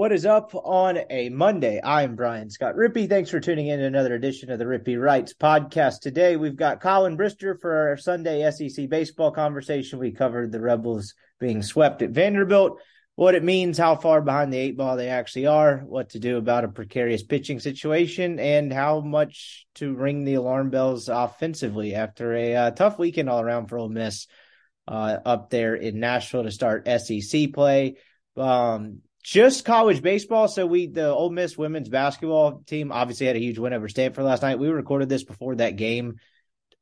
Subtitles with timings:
[0.00, 1.78] What is up on a Monday?
[1.84, 3.06] I'm Brian Scott Rippee.
[3.06, 6.00] Thanks for tuning in to another edition of the Rippee Writes podcast.
[6.00, 9.98] Today we've got Collin Brister for our Sunday SEC baseball conversation.
[9.98, 12.80] We covered the Rebels being swept at Vanderbilt,
[13.16, 16.38] what it means, how far behind the eight ball they actually are, what to do
[16.38, 22.32] about a precarious pitching situation, and how much to ring the alarm bells offensively after
[22.32, 24.28] a uh, tough weekend all around for Ole Miss
[24.88, 27.96] uh, up there in Nashville to start SEC play.
[28.38, 30.48] Um, just college baseball.
[30.48, 34.24] So we, the Ole Miss women's basketball team, obviously had a huge win over Stanford
[34.24, 34.58] last night.
[34.58, 36.16] We recorded this before that game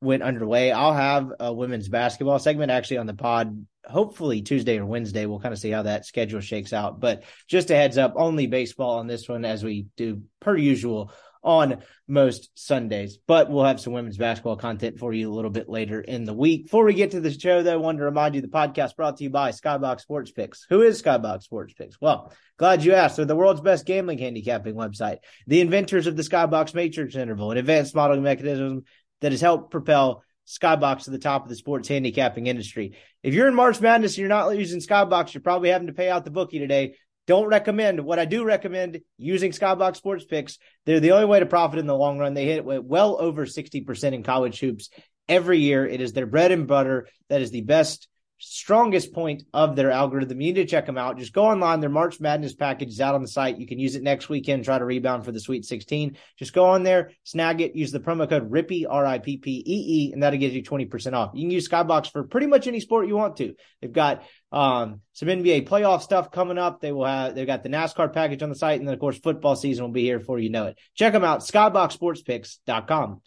[0.01, 0.71] went underway.
[0.71, 5.27] I'll have a women's basketball segment actually on the pod, hopefully Tuesday or Wednesday.
[5.27, 7.01] We'll kind of see how that schedule shakes out.
[7.01, 11.13] But just a heads up, only baseball on this one, as we do per usual
[11.43, 13.19] on most Sundays.
[13.27, 16.35] But we'll have some women's basketball content for you a little bit later in the
[16.35, 16.65] week.
[16.65, 19.17] Before we get to the show, though, I wanted to remind you the podcast brought
[19.19, 20.67] to you by Skybox Sports Picks.
[20.69, 22.01] Who is Skybox Sports Picks?
[22.01, 23.17] Well, glad you asked.
[23.17, 27.59] They're the world's best gambling handicapping website, the inventors of the Skybox Matrix Interval, an
[27.59, 28.85] advanced modeling mechanism
[29.21, 32.97] that has helped propel Skybox to the top of the sports handicapping industry.
[33.23, 36.09] If you're in March Madness and you're not using Skybox, you're probably having to pay
[36.09, 36.95] out the bookie today.
[37.29, 38.01] Don't recommend.
[38.01, 40.59] What I do recommend using Skybox Sports Picks.
[40.87, 42.33] They're the only way to profit in the long run.
[42.33, 44.89] They hit well over 60% in college hoops
[45.29, 45.87] every year.
[45.87, 47.07] It is their bread and butter.
[47.29, 48.09] That is the best
[48.39, 50.41] strongest point of their algorithm.
[50.41, 51.19] You need to check them out.
[51.19, 51.81] Just go online.
[51.81, 53.59] Their March Madness package is out on the site.
[53.59, 56.17] You can use it next weekend, try to rebound for the Sweet 16.
[56.39, 59.51] Just go on there, snag it, use the promo code RIPPEE, R I P P
[59.51, 61.33] E E, and that'll get you 20% off.
[61.35, 63.55] You can use Skybox for pretty much any sport you want to.
[63.81, 66.81] They've got um, some NBA playoff stuff coming up.
[66.81, 68.79] They will have, they've got the NASCAR package on the site.
[68.79, 70.79] And then, of course, football season will be here before you know it.
[70.95, 73.21] Check them out, skyboxsportspicks.com.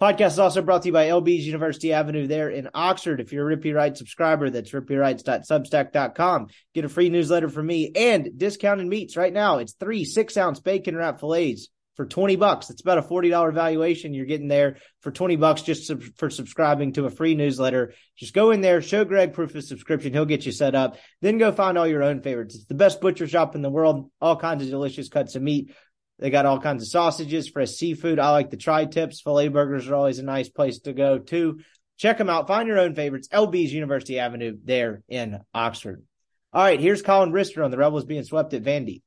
[0.00, 3.20] Podcast is also brought to you by LB's University Avenue there in Oxford.
[3.20, 6.46] If you're a Rippee Writes subscriber, that's rippeewrites.substack.com.
[6.74, 9.58] Get a free newsletter from me and discounted meats right now.
[9.58, 12.70] It's three six ounce bacon wrap fillets for 20 bucks.
[12.70, 16.92] It's about a $40 valuation you're getting there for 20 bucks just sub- for subscribing
[16.94, 17.94] to a free newsletter.
[18.16, 20.12] Just go in there, show Greg proof of subscription.
[20.12, 20.96] He'll get you set up.
[21.20, 22.54] Then go find all your own favorites.
[22.54, 24.10] It's the best butcher shop in the world.
[24.20, 25.72] All kinds of delicious cuts of meat
[26.20, 28.18] they got all kinds of sausages, fresh seafood.
[28.18, 29.22] I like the tri tips.
[29.22, 31.60] Filet burgers are always a nice place to go too.
[31.96, 32.46] Check them out.
[32.46, 33.28] Find your own favorites.
[33.28, 36.04] LB's University Avenue there in Oxford.
[36.52, 39.02] All right, here's Collin Brister on the Rebels being swept at Vandy.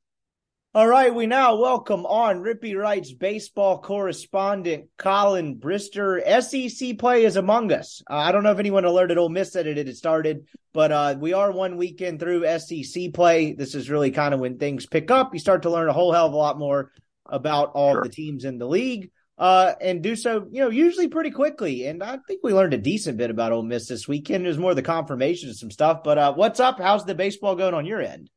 [0.76, 6.20] All right, we now welcome on Rippee Writes baseball correspondent Collin Brister.
[6.42, 8.02] SEC play is among us.
[8.10, 11.14] Uh, I don't know if anyone alerted Ole Miss that it had started, but uh,
[11.16, 13.52] we are one weekend through SEC play.
[13.52, 15.32] This is really kind of when things pick up.
[15.32, 16.90] You start to learn a whole hell of a lot more
[17.24, 18.02] about all sure.
[18.02, 19.12] the teams in the league.
[19.38, 21.86] Uh, and do so, you know, usually pretty quickly.
[21.86, 24.44] And I think we learned a decent bit about Ole Miss this weekend.
[24.44, 26.02] It was more the confirmation of some stuff.
[26.02, 26.80] But uh, what's up?
[26.80, 28.28] How's the baseball going on your end?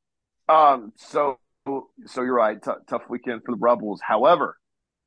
[0.48, 1.40] Um, so,
[2.06, 2.62] so you're right.
[2.62, 4.02] T- tough weekend for the Rebels.
[4.06, 4.58] However,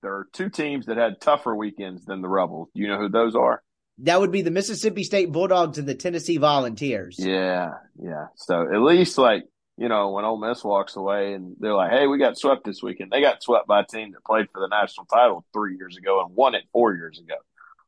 [0.02, 2.68] there are two teams that had tougher weekends than the Rebels.
[2.74, 3.62] Do you know who those are?
[3.98, 7.16] That would be the Mississippi State Bulldogs and the Tennessee Volunteers.
[7.18, 7.72] Yeah,
[8.02, 8.26] yeah.
[8.36, 9.44] So at least like
[9.76, 12.82] you know, when Ole Miss walks away and they're like, "Hey, we got swept this
[12.82, 15.96] weekend." They got swept by a team that played for the national title three years
[15.96, 17.36] ago and won it four years ago,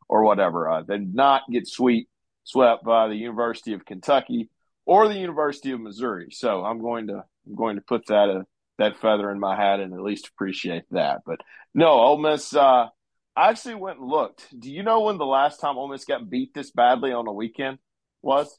[0.08, 0.70] or whatever.
[0.70, 2.08] Uh, they did not get sweet
[2.44, 4.48] swept by the University of Kentucky
[4.86, 6.28] or the University of Missouri.
[6.30, 8.42] So I'm going to I'm going to put that uh,
[8.78, 11.20] that feather in my hat and at least appreciate that.
[11.26, 11.40] But
[11.74, 12.54] no, Ole Miss.
[12.54, 12.88] Uh,
[13.34, 14.46] I actually went and looked.
[14.58, 17.32] Do you know when the last time Ole Miss got beat this badly on a
[17.32, 17.78] weekend?
[18.22, 18.58] was?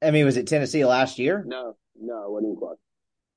[0.00, 1.44] I mean, was it Tennessee last year?
[1.46, 2.76] No, no, it wasn't even close.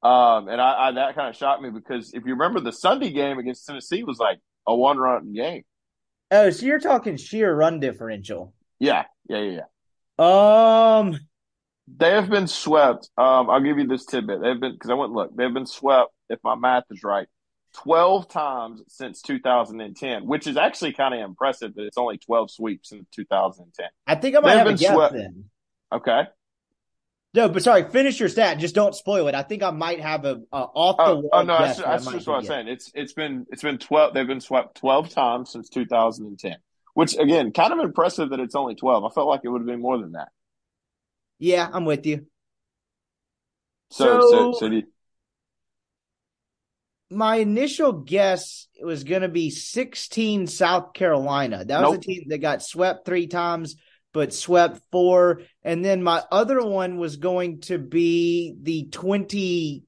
[0.04, 3.12] Um, and I, I that kind of shocked me because if you remember the Sunday
[3.12, 5.64] game against Tennessee was like a one run game.
[6.32, 8.54] Oh, so you're talking sheer run differential.
[8.80, 9.62] Yeah, yeah, yeah,
[10.20, 10.98] yeah.
[10.98, 11.20] Um,
[11.98, 13.10] they have been swept.
[13.18, 14.42] Um, I'll give you this tidbit.
[14.42, 15.36] They've been because I went look.
[15.36, 17.28] They've been swept, if my math is right,
[17.74, 22.90] twelve times since 2010, which is actually kind of impressive that it's only 12 sweeps
[22.90, 23.86] since 2010.
[24.08, 25.14] I think I might They've have a guess swept.
[25.14, 25.46] then.
[25.92, 26.24] Okay.
[27.34, 28.58] No, but sorry, finish your stat.
[28.58, 29.36] Just don't spoil it.
[29.36, 31.30] I think I might have a, a off the wall.
[31.32, 32.68] Oh, oh no, that's, that's just what I'm saying.
[32.68, 34.14] It's it's been it's been twelve.
[34.14, 36.58] They've been swept twelve times since 2010,
[36.94, 39.06] which again, kind of impressive that it's only twelve.
[39.06, 40.28] I felt like it would have been more than that.
[41.42, 42.28] Yeah, I'm with you.
[43.90, 44.84] So, so, so, so you...
[47.10, 51.66] my initial guess was going to be 16 South Carolina.
[51.66, 51.98] That was nope.
[51.98, 53.76] a team that got swept three times
[54.14, 55.42] but swept four.
[55.64, 59.84] And then my other one was going to be the 20.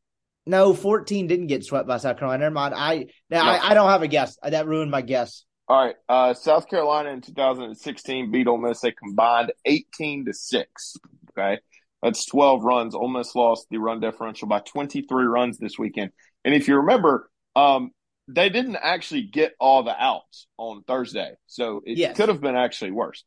[0.46, 2.44] No, 14 didn't get swept by South Carolina.
[2.44, 2.74] Never mind.
[2.76, 3.52] I now no.
[3.52, 4.38] I, I, don't have a guess.
[4.44, 5.46] That ruined my guess.
[5.70, 5.96] All right.
[6.10, 10.98] Uh, South Carolina in 2016 beat Ole Miss They combined 18 to 6.
[11.38, 11.60] Okay.
[12.02, 12.96] That's 12 runs.
[12.96, 16.12] Ole Miss lost the run differential by 23 runs this weekend.
[16.44, 17.92] And if you remember, um,
[18.28, 21.34] they didn't actually get all the outs on Thursday.
[21.48, 22.18] So it yes.
[22.18, 23.24] could have been actually worse.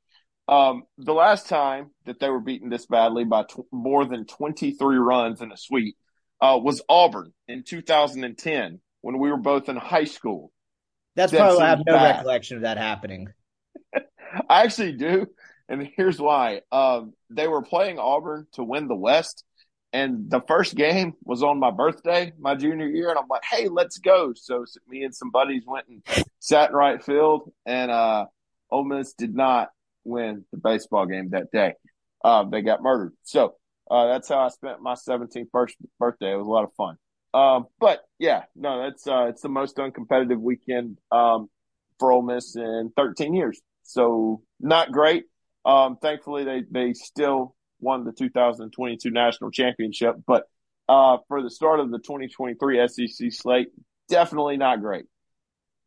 [0.48, 4.96] Um, the last time that they were beaten this badly by tw- more than 23
[4.96, 5.96] runs in a sweep
[6.40, 10.52] uh, was Auburn in 2010 when we were both in high school.
[11.16, 12.16] That's that probably I have no bad.
[12.16, 13.28] recollection of that happening.
[13.94, 15.26] I actually do,
[15.68, 16.62] and here's why.
[16.72, 19.44] Um, they were playing Auburn to win the West,
[19.92, 23.68] and the first game was on my birthday, my junior year, and I'm like, "Hey,
[23.68, 26.02] let's go!" So, me and some buddies went and
[26.38, 28.26] sat in right field, and uh,
[28.70, 29.70] Ole Miss did not
[30.04, 31.74] win the baseball game that day.
[32.24, 33.12] Uh, they got murdered.
[33.22, 33.54] So
[33.90, 36.32] uh, that's how I spent my 17th first birthday.
[36.32, 36.96] It was a lot of fun.
[37.34, 41.48] Um, but yeah, no, that's uh, it's the most uncompetitive weekend um,
[41.98, 43.60] for Ole Miss in 13 years.
[43.82, 45.24] So not great.
[45.66, 50.44] Um, thankfully, they they still won the 2022 national championship, but
[50.88, 53.68] uh, for the start of the 2023 SEC slate,
[54.08, 55.06] definitely not great.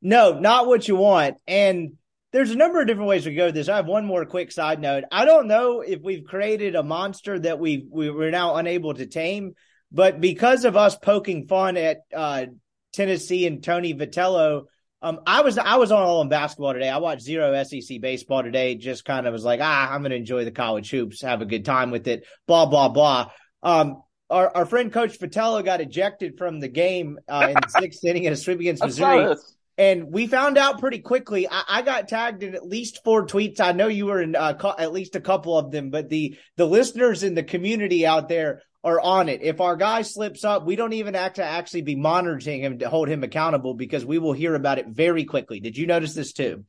[0.01, 1.37] No, not what you want.
[1.47, 1.93] And
[2.31, 3.69] there's a number of different ways to go with this.
[3.69, 5.03] I have one more quick side note.
[5.11, 9.05] I don't know if we've created a monster that we we we're now unable to
[9.05, 9.55] tame,
[9.91, 12.45] but because of us poking fun at uh,
[12.93, 14.65] Tennessee and Tony Vitello,
[15.01, 16.89] um, I was I was on all in basketball today.
[16.89, 18.75] I watched zero SEC baseball today.
[18.75, 21.45] Just kind of was like, ah, I'm going to enjoy the college hoops, have a
[21.45, 22.25] good time with it.
[22.47, 23.31] Blah blah blah.
[23.63, 28.03] Um, our, our friend Coach Vitello got ejected from the game uh, in the sixth
[28.03, 29.35] inning in a sweep against Missouri.
[29.77, 31.47] And we found out pretty quickly.
[31.49, 33.61] I, I, got tagged in at least four tweets.
[33.61, 36.37] I know you were in uh, co- at least a couple of them, but the
[36.57, 39.41] the listeners in the community out there are on it.
[39.41, 42.89] If our guy slips up, we don't even have to actually be monitoring him to
[42.89, 45.59] hold him accountable because we will hear about it very quickly.
[45.59, 46.65] Did you notice this too?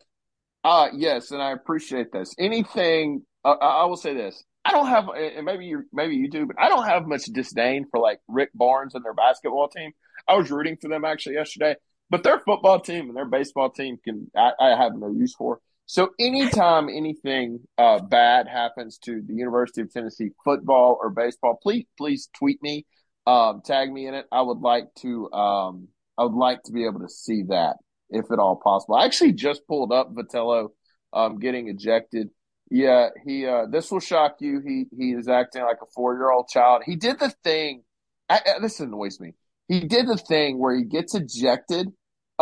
[0.65, 2.35] Uh yes, and I appreciate this.
[2.39, 4.43] Anything uh, I will say this.
[4.65, 7.87] I don't have, and maybe you, maybe you do, but I don't have much disdain
[7.91, 9.93] for like Rick Barnes and their basketball team.
[10.29, 11.77] I was rooting for them actually yesterday.
[12.11, 15.61] But their football team and their baseball team can I, I have no use for.
[15.91, 21.85] So anytime anything uh, bad happens to the University of Tennessee football or baseball, please
[21.99, 22.87] please tweet me,
[23.27, 24.27] um, tag me in it.
[24.31, 27.79] I would like to um, I would like to be able to see that
[28.09, 28.95] if at all possible.
[28.95, 30.69] I actually just pulled up Vitello
[31.13, 32.29] um, getting ejected.
[32.71, 34.61] Yeah, he uh, this will shock you.
[34.65, 36.85] He he is acting like a four year old child.
[36.87, 37.83] He did the thing.
[38.29, 39.33] I, this annoys me.
[39.67, 41.89] He did the thing where he gets ejected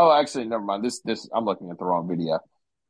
[0.01, 0.85] Oh, actually, never mind.
[0.85, 2.39] This this I'm looking at the wrong video.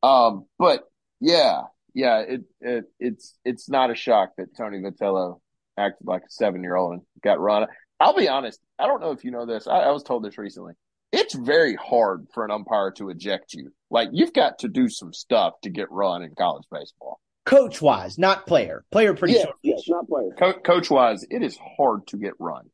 [0.03, 0.83] Um, but
[1.19, 1.63] yeah,
[1.93, 5.39] yeah, it it it's it's not a shock that Tony Vitello
[5.77, 7.67] acted like a seven year old and got run.
[7.99, 8.59] I'll be honest.
[8.77, 9.67] I don't know if you know this.
[9.67, 10.73] I, I was told this recently.
[11.11, 13.71] It's very hard for an umpire to eject you.
[13.89, 17.19] Like you've got to do some stuff to get run in college baseball.
[17.45, 18.85] Coach wise, not player.
[18.91, 20.29] Player pretty yeah, Yes, not player.
[20.37, 22.69] Co- coach wise, it is hard to get run.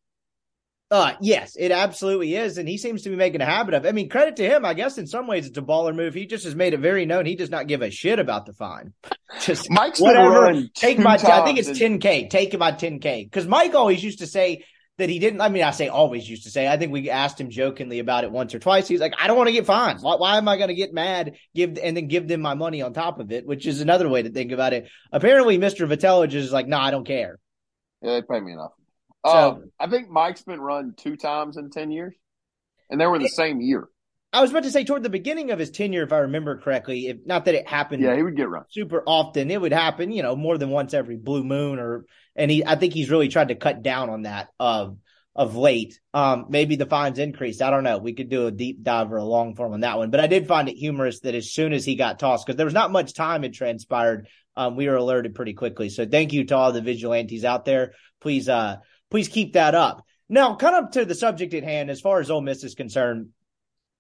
[0.92, 2.58] Uh, yes, it absolutely is.
[2.58, 3.90] And he seems to be making a habit of it.
[3.90, 4.66] I mean, credit to him.
[4.66, 6.14] I guess in some ways it's a baller move.
[6.14, 8.54] He just has made it very known he does not give a shit about the
[8.54, 8.94] fine.
[9.42, 10.54] Just Mike's whatever.
[10.76, 12.30] Take my, I think it's 10K.
[12.30, 13.30] Take my 10K.
[13.32, 14.64] Cause Mike always used to say
[14.98, 15.42] that he didn't.
[15.42, 18.24] I mean, I say always used to say, I think we asked him jokingly about
[18.24, 18.88] it once or twice.
[18.88, 20.00] He's like, I don't want to get fined.
[20.02, 21.34] Why, why am I going to get mad?
[21.54, 24.22] Give, and then give them my money on top of it, which is another way
[24.24, 24.88] to think about it.
[25.12, 25.90] Apparently, Mr.
[25.90, 27.40] Vitello just is like, no, nah, I don't care.
[28.02, 28.72] Yeah, they pay me enough.
[29.26, 32.14] So um, I think Mike's been run two times in ten years,
[32.90, 33.88] and they were the same year.
[34.32, 37.08] I was about to say toward the beginning of his tenure, if I remember correctly,
[37.08, 38.04] if not that it happened.
[38.04, 39.50] Yeah, he would get run super often.
[39.50, 42.06] It would happen, you know, more than once every blue moon, or
[42.36, 42.66] and he.
[42.66, 44.98] I think he's really tried to cut down on that of
[45.36, 46.00] of late.
[46.14, 47.62] Um, maybe the fines increased.
[47.62, 47.98] I don't know.
[47.98, 50.28] We could do a deep dive or a long form on that one, but I
[50.28, 52.92] did find it humorous that as soon as he got tossed, because there was not
[52.92, 55.90] much time had transpired, um, we were alerted pretty quickly.
[55.90, 57.94] So thank you to all the vigilantes out there.
[58.22, 58.78] Please, uh,
[59.16, 60.06] please keep that up.
[60.28, 63.30] Now, kind of to the subject at hand, as far as Ole Miss is concerned,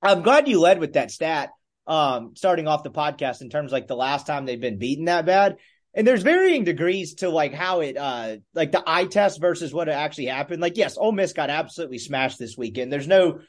[0.01, 1.51] I'm glad you led with that stat.
[1.87, 5.25] Um, starting off the podcast in terms like the last time they've been beaten that
[5.25, 5.55] bad.
[5.93, 9.87] And there's varying degrees to like how it uh like the eye test versus what
[9.87, 10.61] actually happened.
[10.61, 12.91] Like, yes, Ole Miss got absolutely smashed this weekend.
[12.91, 13.39] There's no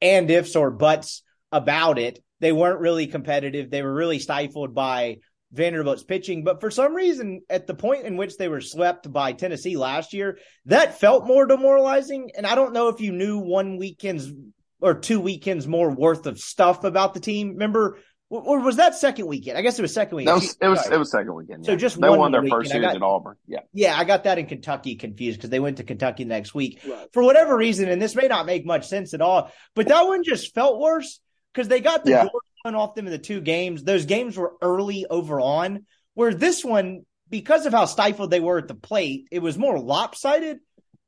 [0.00, 2.18] and ifs or buts about it.
[2.40, 3.70] They weren't really competitive.
[3.70, 5.18] They were really stifled by
[5.52, 6.44] Vanderbilt's pitching.
[6.44, 10.12] But for some reason, at the point in which they were swept by Tennessee last
[10.12, 12.30] year, that felt more demoralizing.
[12.36, 14.32] And I don't know if you knew one weekend's
[14.80, 17.50] or two weekends more worth of stuff about the team.
[17.50, 19.58] Remember, or was that second weekend?
[19.58, 20.34] I guess it was second weekend.
[20.36, 21.64] Was, it was it was second weekend.
[21.64, 21.72] Yeah.
[21.72, 22.62] So just they one won their weekend.
[22.62, 23.36] first series at Auburn.
[23.46, 26.80] Yeah, yeah, I got that in Kentucky confused because they went to Kentucky next week
[26.88, 27.08] right.
[27.12, 29.52] for whatever reason, and this may not make much sense at all.
[29.74, 31.20] But that one just felt worse
[31.52, 32.22] because they got the yeah.
[32.22, 33.82] door off them in the two games.
[33.82, 38.58] Those games were early over on, where this one, because of how stifled they were
[38.58, 40.58] at the plate, it was more lopsided.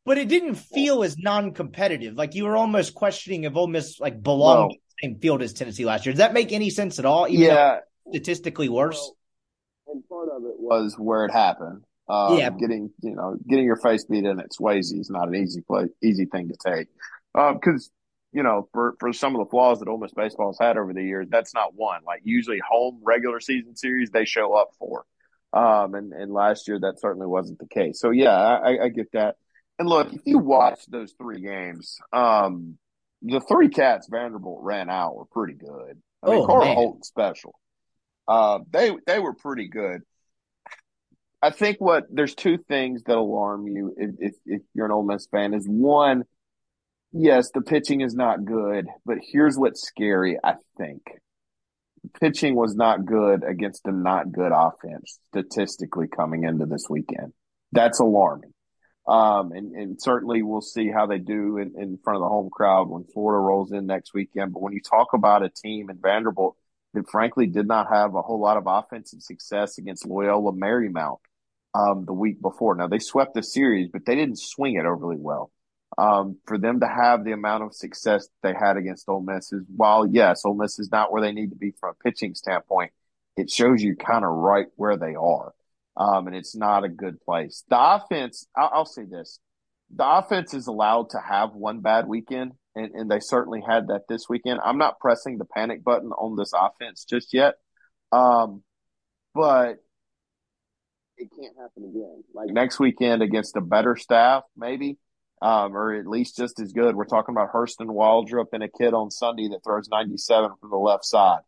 [0.06, 2.14] But it didn't feel as non-competitive.
[2.14, 5.84] Like you were almost questioning if Ole Miss like belonged Well- same field as Tennessee
[5.86, 6.12] last year.
[6.12, 7.26] Does that make any sense at all?
[7.26, 7.78] Even yeah.
[8.10, 8.98] statistically worse.
[9.86, 11.84] Well, and part of it was where it happened.
[12.06, 12.50] Um, Yeah.
[12.50, 15.86] getting you know getting your face beat in at Swayze is not an easy play,
[16.02, 16.88] easy thing to take.
[17.32, 17.90] Because
[18.34, 21.02] you know for for some of the flaws that Ole Miss baseball's had over the
[21.02, 22.02] years, that's not one.
[22.06, 25.06] Like usually home regular season series, they show up for.
[25.52, 28.00] Um, and and last year that certainly wasn't the case.
[28.00, 29.36] So yeah, I, I get that.
[29.78, 32.76] And look, if you watch those three games, um,
[33.22, 36.00] the three cats Vanderbilt ran out were pretty good.
[36.22, 36.74] I mean, Oh, Carl.
[36.74, 37.54] Holton special.
[38.26, 40.02] Uh, they they were pretty good.
[41.42, 45.04] I think what there's two things that alarm you if, if if you're an Ole
[45.04, 46.24] Miss fan is one,
[47.14, 50.38] yes, the pitching is not good, but here's what's scary.
[50.42, 51.02] I think
[52.20, 57.32] pitching was not good against a not good offense statistically coming into this weekend.
[57.72, 58.52] That's alarming.
[59.06, 62.48] Um, and, and certainly we'll see how they do in, in front of the home
[62.50, 64.52] crowd when Florida rolls in next weekend.
[64.52, 66.56] But when you talk about a team in Vanderbilt
[66.94, 71.18] that frankly did not have a whole lot of offensive success against Loyola Marymount
[71.74, 72.76] um, the week before.
[72.76, 75.50] Now they swept the series, but they didn't swing it overly well.
[75.96, 79.62] Um, for them to have the amount of success they had against Ole Miss is
[79.74, 82.92] while yes, Ole Miss is not where they need to be from a pitching standpoint,
[83.36, 85.54] it shows you kind of right where they are.
[85.96, 87.62] Um, and it's not a good place.
[87.68, 89.38] The offense, I'll, I'll say this.
[89.94, 94.02] The offense is allowed to have one bad weekend, and, and they certainly had that
[94.08, 94.58] this weekend.
[94.64, 97.54] I'm not pressing the panic button on this offense just yet.
[98.10, 98.64] Um,
[99.34, 99.76] but
[101.16, 102.24] it can't happen again.
[102.32, 104.98] Like next weekend against a better staff, maybe,
[105.44, 106.96] um, or at least just as good.
[106.96, 110.76] We're talking about Hurston Waldrep and a kid on Sunday that throws 97 from the
[110.76, 111.40] left side.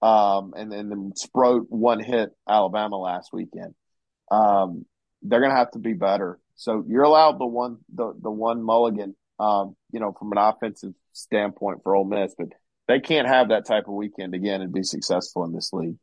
[0.00, 3.74] Um, and, and then Sproat one hit Alabama last weekend.
[4.30, 4.86] Um,
[5.20, 6.38] they're going to have to be better.
[6.56, 10.94] So you're allowed the one, the, the one mulligan, um, you know, from an offensive
[11.12, 12.48] standpoint for Ole Miss, but
[12.88, 15.96] they can't have that type of weekend again and be successful in this league.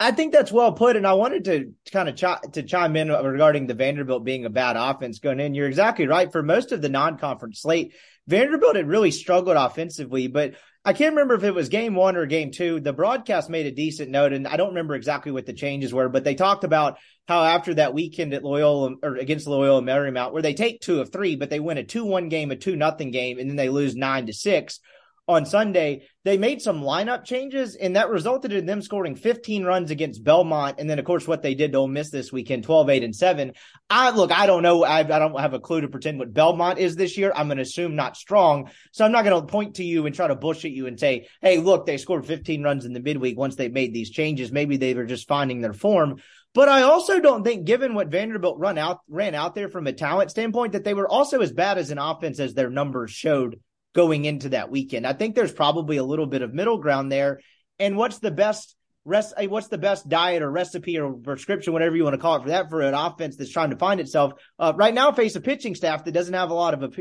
[0.00, 3.10] I think that's well put, and I wanted to kind of ch- to chime in
[3.10, 5.54] regarding the Vanderbilt being a bad offense going in.
[5.54, 6.30] You're exactly right.
[6.32, 7.94] For most of the non-conference slate,
[8.26, 12.26] Vanderbilt had really struggled offensively, but I can't remember if it was game one or
[12.26, 12.80] game two.
[12.80, 16.08] The broadcast made a decent note, and I don't remember exactly what the changes were,
[16.08, 16.98] but they talked about
[17.28, 21.12] how after that weekend at Loyola or against Loyola Marymount, where they take two of
[21.12, 24.26] three, but they win a two-one game, a two-nothing game, and then they lose nine
[24.26, 24.80] to six
[25.26, 29.90] on Sunday, they made some lineup changes, and that resulted in them scoring 15 runs
[29.90, 30.76] against Belmont.
[30.78, 33.16] And then, of course, what they did to Ole Miss this weekend, 12, 8, and
[33.16, 33.52] 7.
[33.88, 34.84] I look, I don't know.
[34.84, 37.32] I, I don't have a clue to pretend what Belmont is this year.
[37.34, 38.70] I'm going to assume not strong.
[38.92, 41.28] So I'm not going to point to you and try to bullshit you and say,
[41.40, 44.52] hey, look, they scored 15 runs in the midweek once they made these changes.
[44.52, 46.16] Maybe they were just finding their form.
[46.54, 49.92] But I also don't think, given what Vanderbilt run out ran out there from a
[49.92, 53.58] talent standpoint, that they were also as bad as an offense as their numbers showed
[53.94, 55.06] going into that weekend.
[55.06, 57.40] I think there's probably a little bit of middle ground there.
[57.78, 59.34] And what's the best rest?
[59.48, 62.48] What's the best diet or recipe or prescription, whatever you want to call it, for
[62.48, 65.12] that for an offense that's trying to find itself uh, right now?
[65.12, 66.98] Face a pitching staff that doesn't have a lot of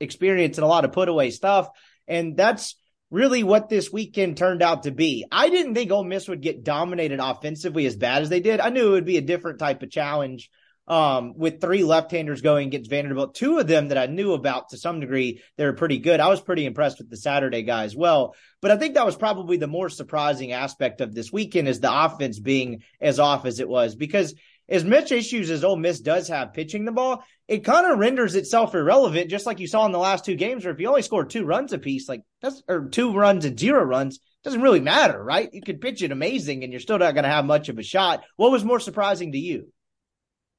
[0.00, 1.68] experience and a lot of put away stuff,
[2.06, 2.76] and that's
[3.10, 5.24] really what this weekend turned out to be.
[5.30, 8.60] I didn't think Ole Miss would get dominated offensively as bad as they did.
[8.60, 10.50] I knew it would be a different type of challenge
[10.86, 13.34] um, with three left-handers going against Vanderbilt.
[13.34, 16.20] Two of them that I knew about to some degree, they were pretty good.
[16.20, 18.34] I was pretty impressed with the Saturday guy as well.
[18.60, 22.04] But I think that was probably the more surprising aspect of this weekend is the
[22.04, 24.34] offense being as off as it was because
[24.68, 28.34] as much issues as Ole Miss does have pitching the ball, it kind of renders
[28.34, 31.02] itself irrelevant, just like you saw in the last two games, where if you only
[31.02, 35.22] score two runs apiece, like that's or two runs and zero runs, doesn't really matter,
[35.22, 35.52] right?
[35.52, 37.82] You could pitch it amazing and you're still not going to have much of a
[37.82, 38.24] shot.
[38.36, 39.72] What was more surprising to you?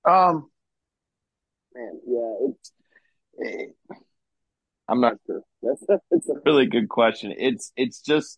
[0.07, 0.50] Um,
[1.74, 2.71] man, yeah, it's.
[3.38, 3.75] It,
[4.88, 5.41] I'm not sure.
[5.63, 7.33] That's that's a really good question.
[7.35, 8.38] It's it's just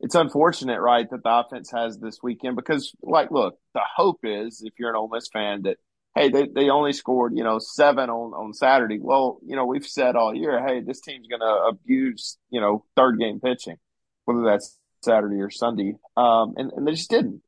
[0.00, 4.62] it's unfortunate, right, that the offense has this weekend because, like, look, the hope is
[4.64, 5.76] if you're an Ole Miss fan that
[6.18, 8.98] hey, they, they only scored, you know, seven on, on Saturday.
[9.00, 12.84] Well, you know, we've said all year, hey, this team's going to abuse, you know,
[12.96, 13.76] third game pitching,
[14.24, 15.94] whether that's Saturday or Sunday.
[16.16, 17.42] Um, and, and they just didn't.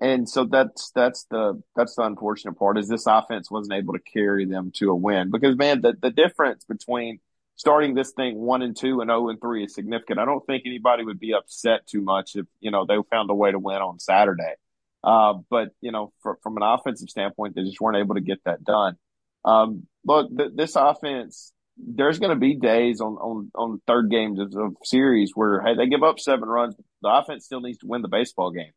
[0.00, 4.00] And so that's that's the that's the unfortunate part is this offense wasn't able to
[4.00, 7.20] carry them to a win because man the the difference between
[7.56, 10.18] starting this thing one and two and oh and three is significant.
[10.18, 13.34] I don't think anybody would be upset too much if you know they found a
[13.34, 14.54] way to win on Saturday.
[15.02, 18.42] Uh, but you know for, from an offensive standpoint, they just weren't able to get
[18.44, 18.96] that done.
[19.44, 24.38] Um, look, th- this offense there's going to be days on on on third games
[24.38, 27.86] of, of series where hey they give up seven runs, the offense still needs to
[27.86, 28.72] win the baseball game.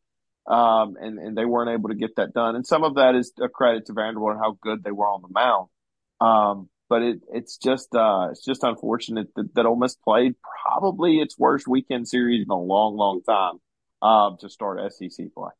[0.48, 2.56] Um, and, and they weren't able to get that done.
[2.56, 5.20] And some of that is a credit to Vanderbilt and how good they were on
[5.20, 5.68] the mound.
[6.22, 11.18] Um, but it, it's just, uh, it's just unfortunate that, that Ole Miss played probably
[11.18, 13.60] its worst weekend series in a long, long time,
[14.00, 15.50] um, to start SEC play.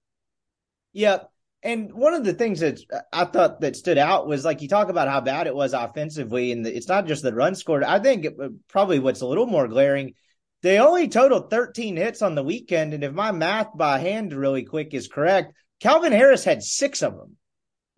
[0.95, 1.31] Yep.
[1.63, 2.81] And one of the things that
[3.13, 6.53] I thought that stood out was like you talk about how bad it was offensively,
[6.53, 7.83] and it's not just the run scored.
[7.83, 8.37] I think it,
[8.69, 10.15] probably what's a little more glaring
[10.63, 12.95] they only totaled 13 hits on the weekend.
[12.95, 17.17] And if my math by hand really quick is correct, Calvin Harris had six of
[17.17, 17.37] them.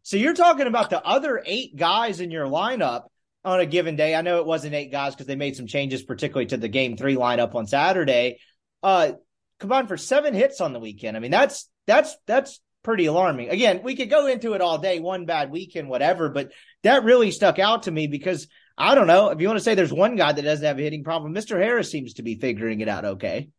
[0.02, 3.04] So you're talking about the other eight guys in your lineup
[3.44, 4.14] on a given day.
[4.14, 6.96] I know it wasn't eight guys because they made some changes, particularly to the game
[6.96, 8.38] three lineup on Saturday.
[8.82, 9.12] Uh,
[9.58, 11.16] combined for seven hits on the weekend.
[11.16, 13.50] I mean, that's, that's, that's pretty alarming.
[13.50, 16.52] Again, we could go into it all day, one bad weekend, whatever, but
[16.82, 18.48] that really stuck out to me because
[18.80, 19.28] I don't know.
[19.28, 21.60] If you want to say there's one guy that doesn't have a hitting problem, Mr.
[21.60, 23.50] Harris seems to be figuring it out okay.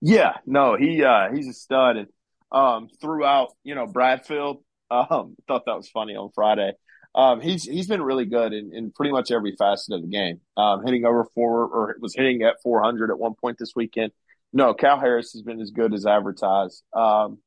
[0.00, 2.08] Yeah, no, he uh he's a stud and
[2.50, 6.72] um throughout, you know, Bradfield, um thought that was funny on Friday.
[7.14, 10.40] Um he's he's been really good in, in pretty much every facet of the game.
[10.56, 14.10] Um hitting over four or was hitting at four hundred at one point this weekend.
[14.52, 16.82] No, Cal Harris has been as good as advertised.
[16.92, 17.38] Um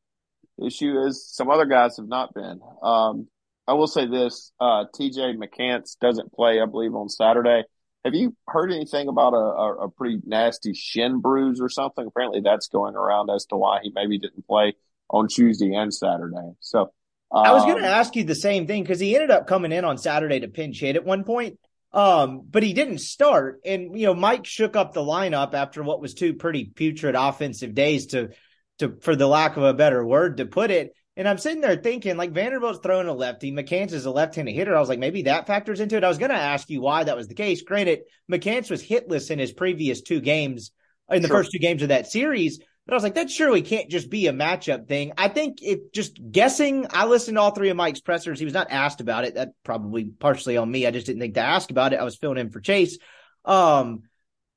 [0.66, 2.62] issue is some other guys have not been.
[2.82, 3.28] Um
[3.68, 5.36] I will say this: uh, T.J.
[5.36, 7.64] McCants doesn't play, I believe, on Saturday.
[8.06, 12.08] Have you heard anything about a, a, a, pretty nasty shin bruise or something?
[12.08, 14.76] Apparently, that's going around as to why he maybe didn't play
[15.10, 16.54] on Tuesday and Saturday.
[16.62, 16.92] So,
[17.32, 19.74] um, I was going to ask you the same thing because he ended up coming
[19.74, 21.60] in on Saturday to pinch hit at one point,
[21.92, 23.60] um, but he didn't start.
[23.66, 27.74] And you know, Mike shook up the lineup after what was two pretty putrid offensive
[27.74, 28.30] days to,
[28.80, 30.94] to for the lack of a better word to put it.
[31.18, 34.76] And I'm sitting there thinking, like Vanderbilt's throwing a lefty, McCants is a left-handed hitter.
[34.76, 36.04] I was like, maybe that factors into it.
[36.04, 37.64] I was going to ask you why that was the case.
[37.64, 38.02] Granted,
[38.32, 40.72] McCants was hitless in his previous two games,
[41.10, 41.38] in the sure.
[41.38, 42.60] first two games of that series.
[42.86, 45.12] But I was like, that surely can't just be a matchup thing.
[45.18, 48.38] I think if just guessing, I listened to all three of Mike's pressers.
[48.38, 49.36] He was not asked about it.
[49.36, 50.86] That probably partially on me.
[50.86, 52.00] I just didn't think to ask about it.
[52.00, 53.00] I was filling in for Chase.
[53.44, 54.04] Um,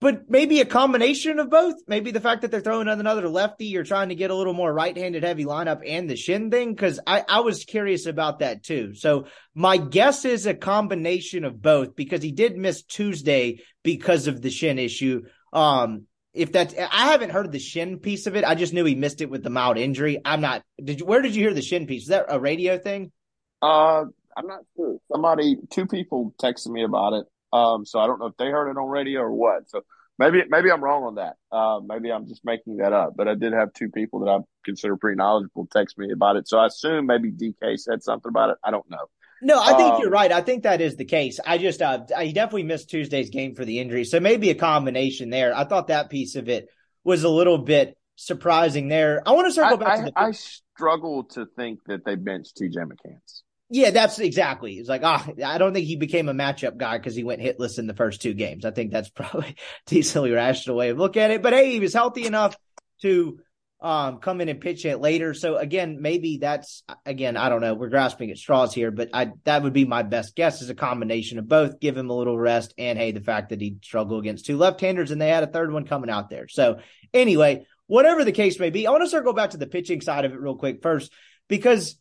[0.00, 1.74] but maybe a combination of both.
[1.86, 4.72] Maybe the fact that they're throwing another lefty, you're trying to get a little more
[4.72, 6.74] right-handed heavy lineup and the shin thing.
[6.74, 8.94] Cause I, I was curious about that too.
[8.94, 14.40] So my guess is a combination of both because he did miss Tuesday because of
[14.40, 15.22] the shin issue.
[15.52, 18.44] Um, if that's, I haven't heard the shin piece of it.
[18.44, 20.18] I just knew he missed it with the mild injury.
[20.24, 22.02] I'm not, did you, where did you hear the shin piece?
[22.02, 23.12] Is that a radio thing?
[23.60, 24.04] Uh,
[24.36, 24.96] I'm not sure.
[25.12, 27.26] Somebody, two people texted me about it.
[27.52, 29.68] Um, so I don't know if they heard it on radio or what.
[29.68, 29.82] So
[30.18, 31.36] maybe maybe I'm wrong on that.
[31.50, 33.14] Uh, maybe I'm just making that up.
[33.16, 36.48] But I did have two people that I consider pretty knowledgeable text me about it.
[36.48, 38.56] So I assume maybe DK said something about it.
[38.64, 39.06] I don't know.
[39.42, 40.30] No, I think um, you're right.
[40.30, 41.40] I think that is the case.
[41.44, 45.30] I just uh, I definitely missed Tuesday's game for the injury, so maybe a combination
[45.30, 45.56] there.
[45.56, 46.68] I thought that piece of it
[47.04, 49.22] was a little bit surprising there.
[49.26, 50.12] I want to circle I, back I, to the.
[50.14, 53.42] I struggle to think that they benched TJ McCants.
[53.72, 54.74] Yeah, that's exactly.
[54.74, 57.40] It's like, ah, oh, I don't think he became a matchup guy because he went
[57.40, 58.64] hitless in the first two games.
[58.64, 59.56] I think that's probably
[59.86, 61.40] decently rational way of look at it.
[61.40, 62.56] But hey, he was healthy enough
[63.02, 63.38] to
[63.80, 65.34] um, come in and pitch it later.
[65.34, 67.74] So again, maybe that's again, I don't know.
[67.74, 70.74] We're grasping at straws here, but I that would be my best guess is a
[70.74, 71.78] combination of both.
[71.78, 75.12] Give him a little rest, and hey, the fact that he struggled against two left-handers
[75.12, 76.48] and they had a third one coming out there.
[76.48, 76.80] So
[77.14, 80.24] anyway, whatever the case may be, I want to circle back to the pitching side
[80.24, 81.12] of it real quick first
[81.48, 81.96] because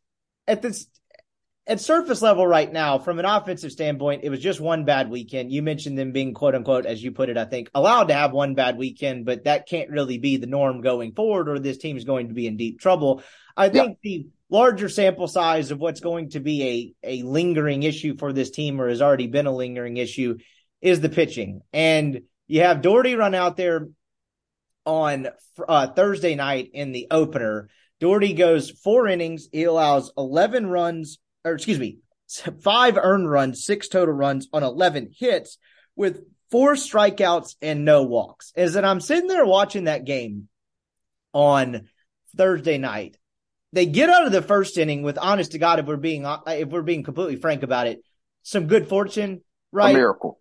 [0.47, 0.87] at this
[1.69, 5.51] at surface level right now, from an offensive standpoint, it was just one bad weekend.
[5.51, 8.31] You mentioned them being quote unquote, as you put it, I think, allowed to have
[8.31, 11.95] one bad weekend, but that can't really be the norm going forward, or this team
[11.95, 13.21] is going to be in deep trouble.
[13.55, 14.17] I think yeah.
[14.17, 18.49] the larger sample size of what's going to be a, a lingering issue for this
[18.49, 20.39] team, or has already been a lingering issue,
[20.81, 21.61] is the pitching.
[21.71, 23.89] And you have Dougherty run out there
[24.87, 25.27] on
[25.67, 27.69] uh, Thursday night in the opener.
[27.99, 29.49] Dougherty goes four innings.
[29.51, 31.99] He allows 11 runs or excuse me,
[32.61, 35.57] five earned runs, six total runs on 11 hits
[35.95, 36.21] with
[36.51, 38.51] four strikeouts and no walks.
[38.55, 40.49] Is that I'm sitting there watching that game
[41.33, 41.87] on
[42.35, 43.17] Thursday night,
[43.73, 46.69] they get out of the first inning with honest to God, if we're being, if
[46.69, 48.03] we're being completely frank about it,
[48.43, 49.91] some good fortune, right?
[49.91, 50.39] A miracle.